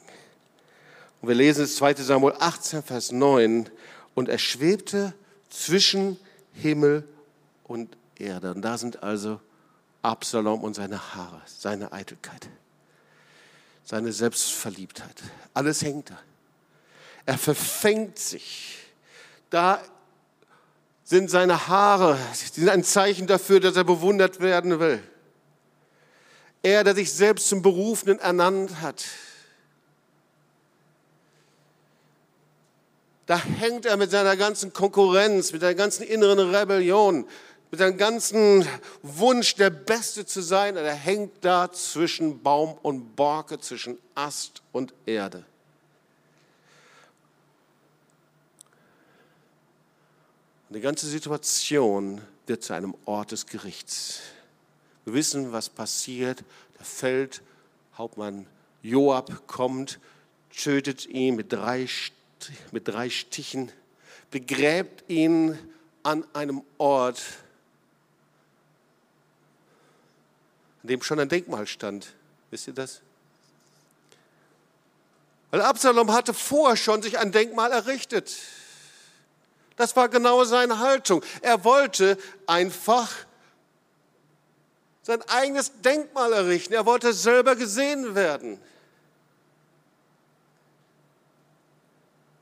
Und 1.22 1.30
wir 1.30 1.36
lesen 1.36 1.63
es 1.63 1.76
2 1.78 1.96
Samuel 1.96 2.36
18, 2.40 2.84
Vers 2.84 3.12
9. 3.12 3.70
Und 4.13 4.30
er 4.30 4.38
schwebte 4.38 5.13
zwischen 5.50 6.18
Himmel 6.54 7.08
und 7.63 7.98
Erde. 8.18 8.54
Und 8.54 8.62
da 8.62 8.78
sind 8.78 9.02
also 9.02 9.40
Absalom 10.02 10.63
und 10.63 10.76
seine 10.76 11.16
Haare, 11.16 11.42
seine 11.46 11.92
Eitelkeit 11.92 12.50
seine 13.88 14.12
Selbstverliebtheit. 14.12 15.24
Alles 15.54 15.82
hängt 15.82 16.10
da. 16.10 16.20
Er 17.26 17.38
verfängt 17.38 18.20
sich. 18.20 18.80
Da 19.50 19.82
sind 21.08 21.32
seine 21.32 21.70
Haare, 21.70 22.17
die 22.54 22.60
sind 22.60 22.67
ein 22.67 22.84
Zeichen 22.84 23.28
dafür, 23.28 23.62
dass 23.62 23.78
er 23.78 23.86
bewundert 23.86 24.41
werden 24.41 24.82
will. 24.82 25.02
Er, 26.63 26.84
der 26.84 26.96
sich 26.96 27.13
selbst 27.13 27.48
zum 27.48 27.62
Berufenen 27.62 28.20
ernannt 28.20 28.82
hat. 28.82 29.06
Da 33.26 33.38
hängt 33.38 33.86
er 33.86 33.96
mit 33.96 34.12
seiner 34.12 34.36
ganzen 34.36 34.74
Konkurrenz, 34.74 35.54
mit 35.54 35.62
seiner 35.62 35.76
ganzen 35.76 36.04
inneren 36.04 36.54
Rebellion, 36.54 37.26
mit 37.72 37.80
seinem 37.80 37.98
ganzen 37.98 38.67
Wunsch, 39.02 39.56
der 39.56 39.70
Beste 39.70 40.26
zu 40.26 40.41
sein, 40.41 40.76
er 40.76 40.93
hängt 40.93 41.46
da 41.46 41.72
zwischen 41.72 42.43
Baum 42.43 42.78
und 42.82 43.15
Borke, 43.15 43.62
zwischen 43.62 43.98
Ast 44.13 44.62
und 44.74 44.93
Erde. 45.06 45.46
Und 50.70 50.76
die 50.76 50.82
ganze 50.82 51.08
Situation 51.08 52.22
wird 52.46 52.64
zu 52.64 52.74
einem 52.74 52.94
Ort 53.06 53.32
des 53.32 53.46
Gerichts. 53.46 54.20
Wir 55.06 55.14
wissen, 55.14 55.54
was 55.54 55.70
passiert. 55.70 56.44
Der 56.78 56.86
Feldhauptmann 56.86 58.46
Joab 58.82 59.48
kommt, 59.48 60.00
tötet 60.56 61.06
ihn 61.06 61.36
mit 61.36 61.54
drei, 61.54 61.88
mit 62.72 62.88
drei 62.88 63.10
Stichen, 63.10 63.72
begräbt 64.30 65.10
ihn 65.10 65.58
an 66.04 66.26
einem 66.34 66.62
Ort, 66.78 67.22
an 70.84 70.90
dem 70.90 71.02
schon 71.02 71.20
ein 71.20 71.30
Denkmal 71.30 71.66
stand. 71.68 72.14
Wisst 72.52 72.68
ihr 72.68 72.74
das? 72.74 73.02
Weil 75.52 75.62
Absalom 75.62 76.12
hatte 76.12 76.34
vorher 76.34 76.76
schon 76.76 77.02
sich 77.02 77.18
ein 77.18 77.32
Denkmal 77.32 77.72
errichtet. 77.72 78.36
Das 79.78 79.96
war 79.96 80.10
genau 80.10 80.44
seine 80.44 80.80
Haltung. 80.80 81.24
Er 81.42 81.63
wollte 81.63 82.18
einfach 82.48 83.13
sein 85.04 85.22
eigenes 85.30 85.72
Denkmal 85.82 86.34
errichten. 86.34 86.74
Er 86.74 86.86
wollte 86.86 87.13
selber 87.13 87.56
gesehen 87.56 88.13
werden. 88.13 88.60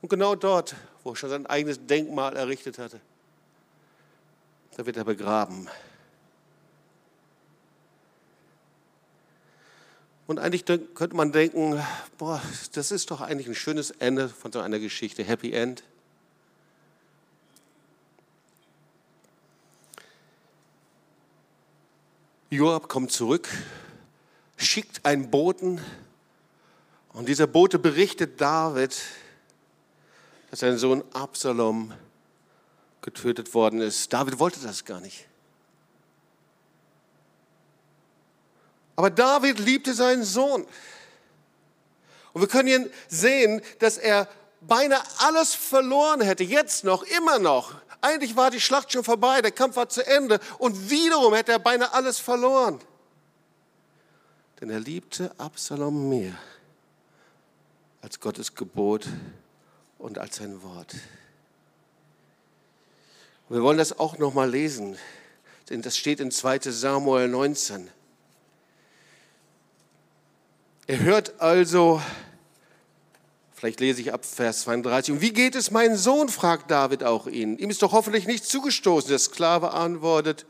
Und 0.02 0.08
genau 0.08 0.34
dort, 0.34 0.74
wo 1.04 1.10
er 1.10 1.16
schon 1.16 1.30
sein 1.30 1.46
eigenes 1.46 1.86
Denkmal 1.86 2.36
errichtet 2.36 2.78
hatte, 2.78 3.00
da 4.76 4.86
wird 4.86 4.96
er 4.96 5.04
begraben. 5.04 5.68
Und 10.26 10.38
eigentlich 10.38 10.64
könnte 10.64 11.14
man 11.14 11.32
denken, 11.32 11.80
boah, 12.18 12.42
das 12.72 12.90
ist 12.90 13.10
doch 13.10 13.20
eigentlich 13.20 13.46
ein 13.46 13.54
schönes 13.54 13.90
Ende 13.92 14.28
von 14.28 14.50
so 14.50 14.60
einer 14.60 14.78
Geschichte, 14.78 15.22
Happy 15.22 15.52
End. 15.52 15.84
Joab 22.48 22.88
kommt 22.88 23.10
zurück, 23.10 23.48
schickt 24.56 25.04
einen 25.04 25.32
Boten 25.32 25.80
und 27.12 27.28
dieser 27.28 27.48
Bote 27.48 27.80
berichtet 27.80 28.40
David, 28.40 28.96
dass 30.50 30.60
sein 30.60 30.78
Sohn 30.78 31.02
Absalom 31.12 31.92
getötet 33.00 33.52
worden 33.52 33.80
ist. 33.80 34.12
David 34.12 34.38
wollte 34.38 34.60
das 34.60 34.84
gar 34.84 35.00
nicht. 35.00 35.26
Aber 38.94 39.10
David 39.10 39.58
liebte 39.58 39.92
seinen 39.92 40.22
Sohn. 40.22 40.68
Und 42.32 42.40
wir 42.42 42.48
können 42.48 42.68
hier 42.68 42.90
sehen, 43.08 43.60
dass 43.80 43.98
er 43.98 44.28
beinahe 44.60 45.02
alles 45.18 45.52
verloren 45.52 46.20
hätte, 46.20 46.44
jetzt 46.44 46.84
noch, 46.84 47.02
immer 47.02 47.40
noch. 47.40 47.74
Eigentlich 48.06 48.36
war 48.36 48.52
die 48.52 48.60
Schlacht 48.60 48.92
schon 48.92 49.02
vorbei, 49.02 49.42
der 49.42 49.50
Kampf 49.50 49.74
war 49.74 49.88
zu 49.88 50.06
Ende 50.06 50.38
und 50.58 50.90
wiederum 50.90 51.34
hätte 51.34 51.50
er 51.50 51.58
beinahe 51.58 51.92
alles 51.92 52.20
verloren. 52.20 52.78
Denn 54.60 54.70
er 54.70 54.78
liebte 54.78 55.32
Absalom 55.38 56.08
mehr 56.08 56.32
als 58.02 58.20
Gottes 58.20 58.54
Gebot 58.54 59.08
und 59.98 60.18
als 60.18 60.36
sein 60.36 60.62
Wort. 60.62 60.94
Und 63.48 63.56
wir 63.56 63.62
wollen 63.64 63.78
das 63.78 63.98
auch 63.98 64.18
noch 64.18 64.34
mal 64.34 64.48
lesen, 64.48 64.96
denn 65.68 65.82
das 65.82 65.96
steht 65.96 66.20
in 66.20 66.30
2 66.30 66.60
Samuel 66.60 67.26
19. 67.26 67.90
Er 70.86 71.00
hört 71.00 71.40
also, 71.40 72.00
vielleicht 73.56 73.80
lese 73.80 74.02
ich 74.02 74.12
ab 74.12 74.24
Vers 74.24 74.62
32, 74.62 75.14
und 75.14 75.20
wie 75.22 75.32
geht 75.32 75.54
es 75.54 75.70
meinen 75.70 75.96
Sohn, 75.96 76.28
fragt 76.28 76.70
David 76.70 77.02
auch 77.02 77.26
ihn. 77.26 77.58
Ihm 77.58 77.70
ist 77.70 77.82
doch 77.82 77.92
hoffentlich 77.92 78.26
nicht 78.26 78.44
zugestoßen. 78.44 79.08
Der 79.08 79.18
Sklave 79.18 79.72
antwortet, 79.72 80.46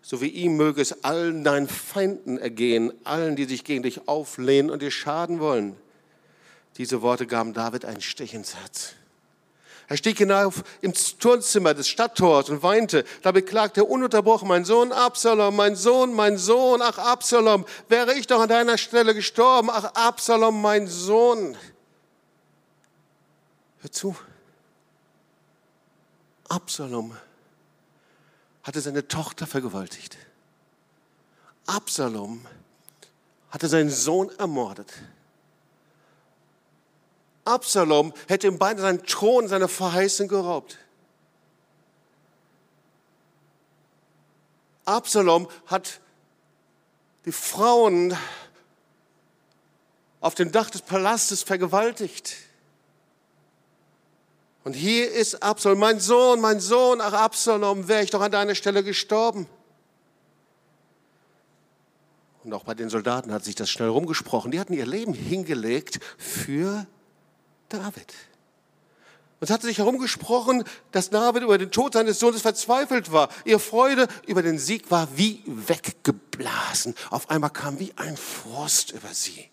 so 0.00 0.20
wie 0.20 0.28
ihm 0.28 0.56
möge 0.56 0.80
es 0.80 1.04
allen 1.04 1.42
deinen 1.42 1.68
Feinden 1.68 2.38
ergehen, 2.38 2.92
allen, 3.02 3.34
die 3.34 3.44
sich 3.44 3.64
gegen 3.64 3.82
dich 3.82 4.06
auflehnen 4.06 4.70
und 4.70 4.80
dir 4.80 4.92
schaden 4.92 5.40
wollen. 5.40 5.76
Diese 6.78 7.02
Worte 7.02 7.26
gaben 7.26 7.52
David 7.52 7.84
einen 7.84 8.00
Stich 8.00 8.32
ins 8.32 8.54
Herz. 8.54 8.92
Er 9.88 9.96
stieg 9.96 10.18
hinauf 10.18 10.62
ins 10.80 11.16
Turnzimmer 11.18 11.74
des 11.74 11.88
Stadttors 11.88 12.50
und 12.50 12.62
weinte. 12.62 13.04
Da 13.22 13.32
beklagte 13.32 13.80
er 13.80 13.90
ununterbrochen, 13.90 14.48
mein 14.48 14.64
Sohn 14.64 14.92
Absalom, 14.92 15.54
mein 15.56 15.76
Sohn, 15.76 16.12
mein 16.12 16.38
Sohn, 16.38 16.82
ach 16.82 16.98
Absalom, 16.98 17.64
wäre 17.88 18.14
ich 18.14 18.26
doch 18.26 18.40
an 18.40 18.48
deiner 18.48 18.78
Stelle 18.78 19.14
gestorben, 19.14 19.70
ach 19.70 19.92
Absalom, 19.94 20.60
mein 20.60 20.86
Sohn. 20.86 21.56
Hör 23.80 23.92
zu. 23.92 24.16
Absalom 26.48 27.16
hatte 28.62 28.80
seine 28.80 29.06
Tochter 29.06 29.46
vergewaltigt. 29.46 30.16
Absalom 31.66 32.46
hatte 33.50 33.68
seinen 33.68 33.90
Sohn 33.90 34.30
ermordet. 34.38 34.92
Absalom 37.44 38.12
hätte 38.28 38.48
ihm 38.48 38.58
beinahe 38.58 38.82
seinen 38.82 39.04
Thron, 39.04 39.48
seine 39.48 39.68
Verheißung 39.68 40.28
geraubt. 40.28 40.78
Absalom 44.84 45.48
hat 45.66 46.00
die 47.24 47.32
Frauen 47.32 48.16
auf 50.20 50.34
dem 50.34 50.52
Dach 50.52 50.70
des 50.70 50.82
Palastes 50.82 51.42
vergewaltigt. 51.42 52.36
Und 54.66 54.72
hier 54.72 55.12
ist 55.12 55.44
Absalom, 55.44 55.78
mein 55.78 56.00
Sohn, 56.00 56.40
mein 56.40 56.58
Sohn, 56.58 57.00
ach 57.00 57.12
Absalom, 57.12 57.86
wäre 57.86 58.02
ich 58.02 58.10
doch 58.10 58.20
an 58.20 58.32
deiner 58.32 58.56
Stelle 58.56 58.82
gestorben. 58.82 59.46
Und 62.42 62.52
auch 62.52 62.64
bei 62.64 62.74
den 62.74 62.88
Soldaten 62.88 63.32
hat 63.32 63.44
sich 63.44 63.54
das 63.54 63.70
schnell 63.70 63.90
rumgesprochen. 63.90 64.50
Die 64.50 64.58
hatten 64.58 64.72
ihr 64.72 64.84
Leben 64.84 65.14
hingelegt 65.14 66.00
für 66.18 66.84
David. 67.68 68.12
Und 69.38 69.48
es 69.48 69.50
hatte 69.50 69.68
sich 69.68 69.78
herumgesprochen, 69.78 70.64
dass 70.90 71.10
David 71.10 71.44
über 71.44 71.58
den 71.58 71.70
Tod 71.70 71.92
seines 71.92 72.18
Sohnes 72.18 72.42
verzweifelt 72.42 73.12
war. 73.12 73.28
Ihre 73.44 73.60
Freude 73.60 74.08
über 74.26 74.42
den 74.42 74.58
Sieg 74.58 74.90
war 74.90 75.06
wie 75.14 75.44
weggeblasen. 75.46 76.96
Auf 77.10 77.30
einmal 77.30 77.50
kam 77.50 77.78
wie 77.78 77.92
ein 77.94 78.16
Frost 78.16 78.90
über 78.90 79.14
sie. 79.14 79.48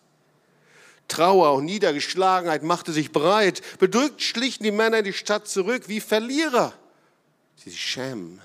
Trauer 1.07 1.53
und 1.53 1.65
Niedergeschlagenheit 1.65 2.63
machte 2.63 2.91
sich 2.91 3.11
breit. 3.11 3.61
Bedrückt 3.79 4.21
schlichen 4.21 4.63
die 4.63 4.71
Männer 4.71 4.99
in 4.99 5.05
die 5.05 5.13
Stadt 5.13 5.47
zurück 5.47 5.83
wie 5.87 5.99
Verlierer. 5.99 6.73
Sie 7.57 7.69
sich 7.69 7.81
schämen, 7.81 8.41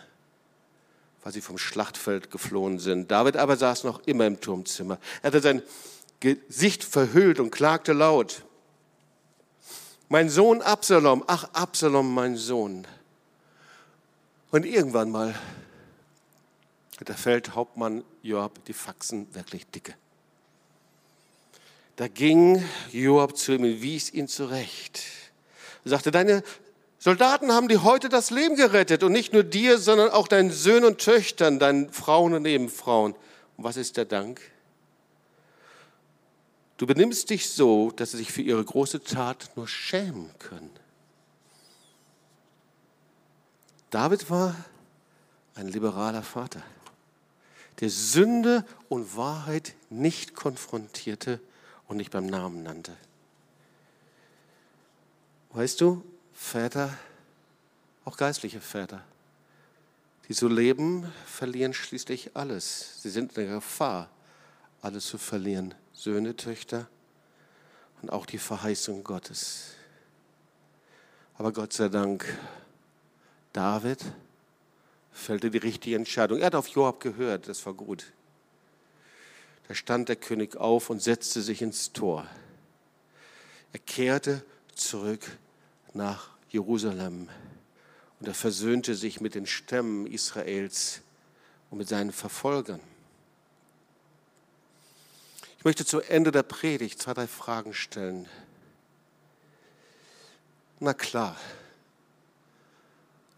weil 1.22 1.32
sie 1.32 1.40
vom 1.40 1.58
Schlachtfeld 1.58 2.30
geflohen 2.30 2.78
sind. 2.78 3.10
David 3.10 3.36
aber 3.36 3.56
saß 3.56 3.84
noch 3.84 4.00
immer 4.06 4.26
im 4.26 4.40
Turmzimmer. 4.40 4.98
Er 5.22 5.28
hatte 5.28 5.40
sein 5.40 5.62
Gesicht 6.20 6.84
verhüllt 6.84 7.40
und 7.40 7.50
klagte 7.50 7.92
laut. 7.92 8.42
Mein 10.08 10.30
Sohn 10.30 10.62
Absalom, 10.62 11.22
ach 11.26 11.48
Absalom, 11.52 12.12
mein 12.12 12.36
Sohn. 12.36 12.86
Und 14.50 14.64
irgendwann 14.64 15.10
mal 15.10 15.34
hat 16.98 17.08
der 17.08 17.16
Feldhauptmann 17.16 18.02
Joab 18.22 18.64
die 18.64 18.72
Faxen 18.72 19.32
wirklich 19.34 19.66
dicke. 19.66 19.94
Da 21.98 22.06
ging 22.06 22.64
Joab 22.92 23.36
zu 23.36 23.54
ihm 23.54 23.64
und 23.64 23.82
wies 23.82 24.12
ihn 24.12 24.28
zurecht. 24.28 25.02
Er 25.84 25.90
sagte, 25.90 26.12
deine 26.12 26.44
Soldaten 27.00 27.50
haben 27.50 27.66
dir 27.66 27.82
heute 27.82 28.08
das 28.08 28.30
Leben 28.30 28.54
gerettet 28.54 29.02
und 29.02 29.10
nicht 29.10 29.32
nur 29.32 29.42
dir, 29.42 29.78
sondern 29.78 30.10
auch 30.10 30.28
deinen 30.28 30.52
Söhnen 30.52 30.84
und 30.84 30.98
Töchtern, 30.98 31.58
deinen 31.58 31.92
Frauen 31.92 32.34
und 32.34 32.42
Nebenfrauen. 32.42 33.14
Und 33.56 33.64
was 33.64 33.76
ist 33.76 33.96
der 33.96 34.04
Dank? 34.04 34.40
Du 36.76 36.86
benimmst 36.86 37.30
dich 37.30 37.50
so, 37.50 37.90
dass 37.90 38.12
sie 38.12 38.18
sich 38.18 38.30
für 38.30 38.42
ihre 38.42 38.64
große 38.64 39.02
Tat 39.02 39.50
nur 39.56 39.66
schämen 39.66 40.30
können. 40.38 40.70
David 43.90 44.30
war 44.30 44.54
ein 45.56 45.66
liberaler 45.66 46.22
Vater, 46.22 46.62
der 47.80 47.90
Sünde 47.90 48.64
und 48.88 49.16
Wahrheit 49.16 49.74
nicht 49.90 50.36
konfrontierte 50.36 51.40
und 51.88 51.96
nicht 51.96 52.10
beim 52.10 52.26
Namen 52.26 52.62
nannte. 52.62 52.94
Weißt 55.50 55.80
du, 55.80 56.04
Väter, 56.34 56.96
auch 58.04 58.16
geistliche 58.16 58.60
Väter, 58.60 59.02
die 60.28 60.34
so 60.34 60.46
leben, 60.46 61.10
verlieren 61.26 61.72
schließlich 61.72 62.36
alles. 62.36 63.02
Sie 63.02 63.10
sind 63.10 63.36
in 63.36 63.46
der 63.46 63.54
Gefahr, 63.56 64.10
alles 64.82 65.06
zu 65.06 65.18
verlieren. 65.18 65.74
Söhne, 65.92 66.36
Töchter 66.36 66.86
und 68.02 68.10
auch 68.10 68.26
die 68.26 68.38
Verheißung 68.38 69.02
Gottes. 69.02 69.72
Aber 71.36 71.52
Gott 71.52 71.72
sei 71.72 71.88
Dank, 71.88 72.24
David 73.52 74.04
fällte 75.10 75.50
die 75.50 75.58
richtige 75.58 75.96
Entscheidung. 75.96 76.38
Er 76.38 76.46
hat 76.46 76.54
auf 76.54 76.68
Joab 76.68 77.00
gehört, 77.00 77.48
das 77.48 77.64
war 77.66 77.74
gut. 77.74 78.12
Da 79.68 79.74
stand 79.74 80.08
der 80.08 80.16
König 80.16 80.56
auf 80.56 80.88
und 80.88 81.02
setzte 81.02 81.42
sich 81.42 81.60
ins 81.60 81.92
Tor. 81.92 82.26
Er 83.74 83.80
kehrte 83.80 84.42
zurück 84.74 85.20
nach 85.92 86.30
Jerusalem 86.48 87.28
und 88.18 88.26
er 88.26 88.34
versöhnte 88.34 88.94
sich 88.94 89.20
mit 89.20 89.34
den 89.34 89.46
Stämmen 89.46 90.06
Israels 90.06 91.02
und 91.70 91.78
mit 91.78 91.88
seinen 91.88 92.12
Verfolgern. 92.12 92.80
Ich 95.58 95.64
möchte 95.64 95.84
zu 95.84 96.00
Ende 96.00 96.32
der 96.32 96.44
Predigt 96.44 97.02
zwei, 97.02 97.12
drei 97.12 97.26
Fragen 97.26 97.74
stellen. 97.74 98.26
Na 100.80 100.94
klar, 100.94 101.36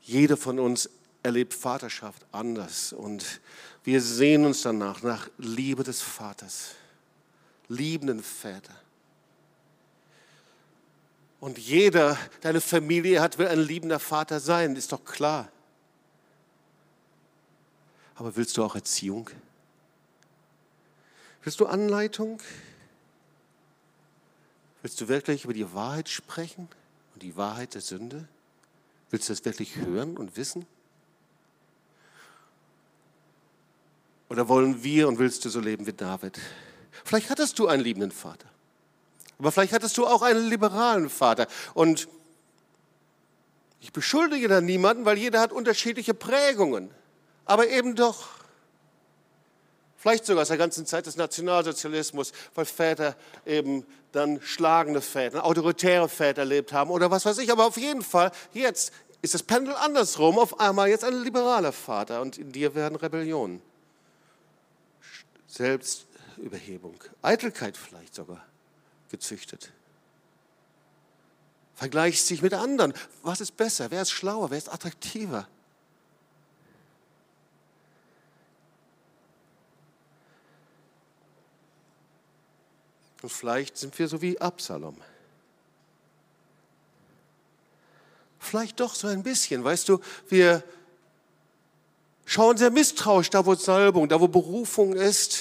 jeder 0.02 0.36
von 0.36 0.60
uns 0.60 0.90
erlebt 1.22 1.54
Vaterschaft 1.54 2.24
anders 2.30 2.92
und 2.92 3.40
wir 3.84 4.00
sehen 4.00 4.44
uns 4.44 4.62
danach 4.62 5.02
nach 5.02 5.28
Liebe 5.38 5.82
des 5.82 6.02
Vaters, 6.02 6.74
liebenden 7.68 8.22
Väter. 8.22 8.74
Und 11.40 11.58
jeder, 11.58 12.18
der 12.42 12.50
eine 12.50 12.60
Familie 12.60 13.22
hat, 13.22 13.38
will 13.38 13.48
ein 13.48 13.60
liebender 13.60 13.98
Vater 13.98 14.40
sein, 14.40 14.76
ist 14.76 14.92
doch 14.92 15.04
klar. 15.04 15.50
Aber 18.14 18.36
willst 18.36 18.58
du 18.58 18.62
auch 18.62 18.74
Erziehung? 18.74 19.30
Willst 21.42 21.58
du 21.60 21.66
Anleitung? 21.66 22.42
Willst 24.82 25.00
du 25.00 25.08
wirklich 25.08 25.44
über 25.44 25.54
die 25.54 25.72
Wahrheit 25.72 26.10
sprechen 26.10 26.68
und 27.14 27.22
die 27.22 27.36
Wahrheit 27.36 27.72
der 27.72 27.80
Sünde? 27.80 28.28
Willst 29.08 29.28
du 29.28 29.32
das 29.32 29.44
wirklich 29.46 29.76
hören 29.76 30.18
und 30.18 30.36
wissen? 30.36 30.66
Oder 34.30 34.48
wollen 34.48 34.82
wir 34.84 35.08
und 35.08 35.18
willst 35.18 35.44
du 35.44 35.50
so 35.50 35.58
leben 35.58 35.86
wie 35.86 35.92
David? 35.92 36.38
Vielleicht 37.04 37.30
hattest 37.30 37.58
du 37.58 37.66
einen 37.66 37.82
liebenden 37.82 38.12
Vater. 38.12 38.46
Aber 39.38 39.50
vielleicht 39.50 39.72
hattest 39.72 39.98
du 39.98 40.06
auch 40.06 40.22
einen 40.22 40.48
liberalen 40.48 41.10
Vater. 41.10 41.48
Und 41.74 42.08
ich 43.80 43.92
beschuldige 43.92 44.46
da 44.46 44.60
niemanden, 44.60 45.04
weil 45.04 45.18
jeder 45.18 45.40
hat 45.40 45.52
unterschiedliche 45.52 46.14
Prägungen. 46.14 46.90
Aber 47.44 47.68
eben 47.68 47.96
doch. 47.96 48.28
Vielleicht 49.96 50.26
sogar 50.26 50.42
aus 50.42 50.48
der 50.48 50.58
ganzen 50.58 50.86
Zeit 50.86 51.06
des 51.06 51.16
Nationalsozialismus, 51.16 52.32
weil 52.54 52.66
Väter 52.66 53.16
eben 53.44 53.84
dann 54.12 54.40
schlagende 54.42 55.00
Väter, 55.00 55.44
autoritäre 55.44 56.08
Väter 56.08 56.42
erlebt 56.42 56.72
haben 56.72 56.90
oder 56.90 57.10
was 57.10 57.24
weiß 57.24 57.38
ich. 57.38 57.50
Aber 57.50 57.66
auf 57.66 57.76
jeden 57.76 58.02
Fall, 58.02 58.30
jetzt 58.52 58.92
ist 59.22 59.34
das 59.34 59.42
Pendel 59.42 59.74
andersrum. 59.74 60.38
Auf 60.38 60.60
einmal 60.60 60.88
jetzt 60.88 61.02
ein 61.02 61.20
liberaler 61.24 61.72
Vater 61.72 62.20
und 62.20 62.38
in 62.38 62.52
dir 62.52 62.76
werden 62.76 62.94
Rebellionen. 62.94 63.60
Selbstüberhebung, 65.50 66.94
Eitelkeit 67.22 67.76
vielleicht 67.76 68.14
sogar 68.14 68.44
gezüchtet. 69.10 69.72
Vergleicht 71.74 72.24
sich 72.24 72.40
mit 72.40 72.54
anderen. 72.54 72.94
Was 73.22 73.40
ist 73.40 73.56
besser? 73.56 73.90
Wer 73.90 74.02
ist 74.02 74.10
schlauer? 74.10 74.50
Wer 74.50 74.58
ist 74.58 74.68
attraktiver? 74.68 75.48
Und 83.22 83.30
vielleicht 83.30 83.76
sind 83.76 83.98
wir 83.98 84.08
so 84.08 84.22
wie 84.22 84.40
Absalom. 84.40 84.96
Vielleicht 88.38 88.80
doch 88.80 88.94
so 88.94 89.08
ein 89.08 89.22
bisschen, 89.22 89.64
weißt 89.64 89.88
du, 89.88 90.00
wir 90.28 90.62
schauen 92.30 92.56
sehr 92.56 92.70
misstrauisch 92.70 93.28
da, 93.30 93.44
wo 93.44 93.54
Salbung, 93.56 94.08
da, 94.08 94.20
wo 94.20 94.28
Berufung 94.28 94.92
ist. 94.92 95.40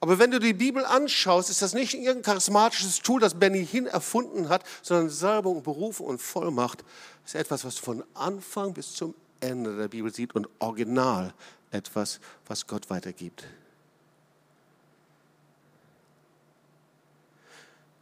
Aber 0.00 0.18
wenn 0.18 0.30
du 0.30 0.40
die 0.40 0.54
Bibel 0.54 0.84
anschaust, 0.84 1.50
ist 1.50 1.60
das 1.60 1.74
nicht 1.74 1.92
irgendein 1.92 2.22
charismatisches 2.22 3.00
Tool, 3.00 3.20
das 3.20 3.34
Benny 3.34 3.66
Hinn 3.66 3.86
erfunden 3.86 4.48
hat, 4.48 4.64
sondern 4.80 5.10
Salbung, 5.10 5.62
Berufung 5.62 6.06
und 6.06 6.22
Vollmacht 6.22 6.84
ist 7.24 7.34
etwas, 7.34 7.66
was 7.66 7.76
von 7.76 8.02
Anfang 8.14 8.72
bis 8.72 8.94
zum 8.94 9.14
Ende 9.40 9.76
der 9.76 9.88
Bibel 9.88 10.12
sieht 10.12 10.34
und 10.34 10.48
original 10.58 11.34
etwas, 11.70 12.18
was 12.46 12.66
Gott 12.66 12.88
weitergibt. 12.88 13.44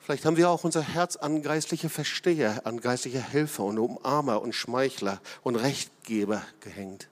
Vielleicht 0.01 0.25
haben 0.25 0.37
wir 0.37 0.51
auch 0.51 0.65
unser 0.65 0.83
Herz 0.83 1.17
an 1.17 1.43
geistliche 1.43 1.89
Versteher, 1.89 2.67
an 2.67 2.81
geistliche 2.81 3.21
Helfer 3.21 3.65
und 3.65 3.79
Umarmer 3.79 4.43
und 4.43 4.55
Schmeichler 4.55 5.21
und 5.43 5.57
Rechtgeber 5.57 6.43
gehängt. 6.61 7.09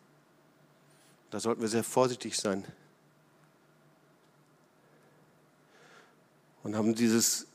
Da 1.30 1.38
sollten 1.38 1.60
wir 1.60 1.68
sehr 1.68 1.84
vorsichtig 1.84 2.36
sein. 2.36 2.64
und 6.68 6.76
haben 6.76 6.94
dieses 6.94 7.46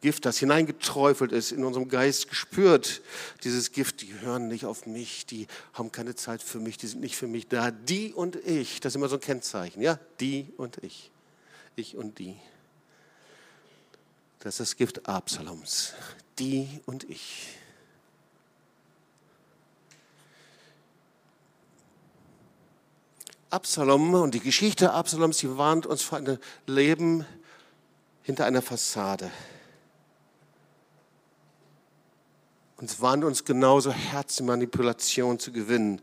Gift, 0.00 0.24
das 0.24 0.38
hineingeträufelt 0.38 1.32
ist, 1.32 1.50
in 1.50 1.64
unserem 1.64 1.88
Geist 1.88 2.28
gespürt. 2.28 3.02
Dieses 3.42 3.72
Gift, 3.72 4.02
die 4.02 4.20
hören 4.20 4.46
nicht 4.46 4.64
auf 4.64 4.86
mich, 4.86 5.26
die 5.26 5.48
haben 5.72 5.90
keine 5.90 6.14
Zeit 6.14 6.40
für 6.40 6.60
mich, 6.60 6.76
die 6.76 6.86
sind 6.86 7.00
nicht 7.00 7.16
für 7.16 7.26
mich 7.26 7.48
da. 7.48 7.72
Die 7.72 8.12
und 8.12 8.36
ich, 8.36 8.78
das 8.78 8.92
ist 8.92 8.96
immer 8.96 9.08
so 9.08 9.16
ein 9.16 9.20
Kennzeichen, 9.20 9.82
ja? 9.82 9.98
Die 10.20 10.52
und 10.56 10.78
ich. 10.84 11.10
Ich 11.74 11.96
und 11.96 12.20
die. 12.20 12.36
Das 14.40 14.54
ist 14.54 14.60
das 14.60 14.76
Gift 14.76 15.08
Absaloms. 15.08 15.94
Die 16.38 16.80
und 16.86 17.04
ich. 17.10 17.58
Absalom 23.50 24.14
und 24.14 24.34
die 24.34 24.40
Geschichte 24.40 24.92
Absaloms, 24.92 25.38
die 25.38 25.56
warnt 25.56 25.86
uns 25.86 26.02
vor 26.02 26.18
einem 26.18 26.38
Leben, 26.66 27.24
hinter 28.22 28.44
einer 28.44 28.60
Fassade. 28.60 29.30
Und 32.76 33.00
warnt 33.00 33.24
uns 33.24 33.44
genauso, 33.44 33.90
Herzmanipulation 33.90 35.38
zu 35.38 35.50
gewinnen. 35.50 36.00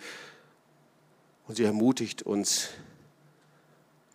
Und 1.48 1.56
sie 1.56 1.64
ermutigt 1.64 2.24
uns, 2.24 2.70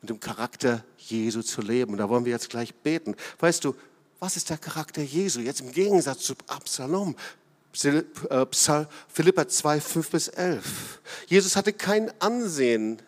mit 0.01 0.11
dem 0.11 0.21
Charakter 0.21 0.85
Jesu 0.99 1.43
zu 1.43 1.62
leben. 1.62 1.93
Und 1.93 1.99
da 1.99 2.09
wollen 2.09 2.25
wir 2.25 2.33
jetzt 2.33 2.51
gleich 2.51 2.75
beten. 2.75 3.14
Weißt 3.39 3.64
du, 3.64 3.77
was 4.21 4.37
ist 4.37 4.51
der 4.51 4.59
Charakter 4.59 5.03
Jesu? 5.03 5.41
Jetzt 5.41 5.61
im 5.61 5.73
Gegensatz 5.73 6.21
zu 6.21 6.35
Absalom. 6.47 7.16
Äh, 7.83 8.03
Philippa 9.09 9.49
2, 9.49 9.81
5 9.81 10.11
bis 10.11 10.29
11. 10.29 11.01
Jesus 11.27 11.57
hatte 11.57 11.73
kein 11.73 12.12
Ansehen 12.21 13.03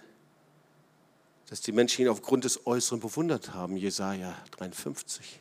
dass 1.53 1.61
die 1.61 1.73
Menschen 1.73 2.01
ihn 2.01 2.09
aufgrund 2.09 2.45
des 2.45 2.67
Äußeren 2.67 3.01
bewundert 3.01 3.53
haben, 3.53 3.77
Jesaja 3.77 4.35
53. 4.53 5.39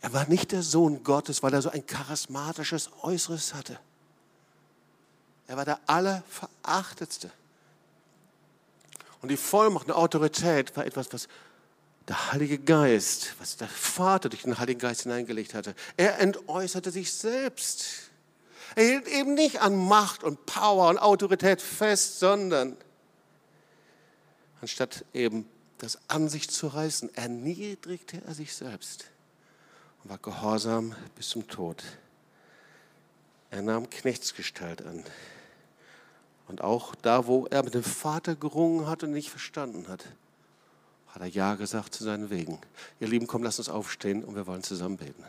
Er 0.00 0.12
war 0.12 0.28
nicht 0.28 0.52
der 0.52 0.62
Sohn 0.62 1.02
Gottes, 1.02 1.42
weil 1.42 1.52
er 1.52 1.60
so 1.60 1.70
ein 1.70 1.84
charismatisches 1.84 2.88
Äußeres 3.02 3.52
hatte. 3.52 3.80
Er 5.48 5.56
war 5.56 5.64
der 5.64 5.80
Allerverachtetste. 5.88 7.32
Und 9.22 9.30
die 9.30 9.36
Vollmacht 9.36 9.88
und 9.88 9.94
Autorität 9.94 10.76
war 10.76 10.86
etwas, 10.86 11.12
was 11.12 11.26
der 12.08 12.32
Heilige 12.32 12.58
Geist, 12.58 13.34
was 13.38 13.56
der 13.56 13.68
Vater 13.68 14.28
durch 14.28 14.42
den 14.42 14.58
Heiligen 14.58 14.80
Geist 14.80 15.02
hineingelegt 15.02 15.54
hatte. 15.54 15.74
Er 15.96 16.18
entäußerte 16.18 16.90
sich 16.90 17.12
selbst. 17.12 18.10
Er 18.74 18.84
hielt 18.84 19.08
eben 19.08 19.34
nicht 19.34 19.60
an 19.60 19.76
Macht 19.76 20.24
und 20.24 20.46
Power 20.46 20.88
und 20.88 20.98
Autorität 20.98 21.60
fest, 21.60 22.18
sondern 22.18 22.76
anstatt 24.60 25.04
eben 25.12 25.48
das 25.78 25.98
an 26.08 26.28
sich 26.28 26.50
zu 26.50 26.66
reißen, 26.66 27.14
erniedrigte 27.14 28.22
er 28.26 28.34
sich 28.34 28.54
selbst 28.54 29.06
und 30.02 30.10
war 30.10 30.18
gehorsam 30.18 30.94
bis 31.16 31.28
zum 31.28 31.48
Tod. 31.48 31.82
Er 33.50 33.62
nahm 33.62 33.90
Knechtsgestalt 33.90 34.84
an. 34.84 35.04
Und 36.46 36.62
auch 36.62 36.94
da, 36.96 37.26
wo 37.26 37.46
er 37.46 37.62
mit 37.62 37.74
dem 37.74 37.82
Vater 37.82 38.34
gerungen 38.34 38.86
hat 38.86 39.02
und 39.02 39.12
nicht 39.12 39.30
verstanden 39.30 39.88
hat, 39.88 40.04
hat 41.12 41.22
er 41.22 41.28
Ja 41.28 41.54
gesagt 41.54 41.94
zu 41.94 42.04
seinen 42.04 42.30
Wegen. 42.30 42.58
Ihr 43.00 43.08
Lieben, 43.08 43.26
komm, 43.26 43.42
lasst 43.42 43.58
uns 43.58 43.68
aufstehen 43.68 44.24
und 44.24 44.36
wir 44.36 44.46
wollen 44.46 44.62
zusammen 44.62 44.96
beten. 44.96 45.24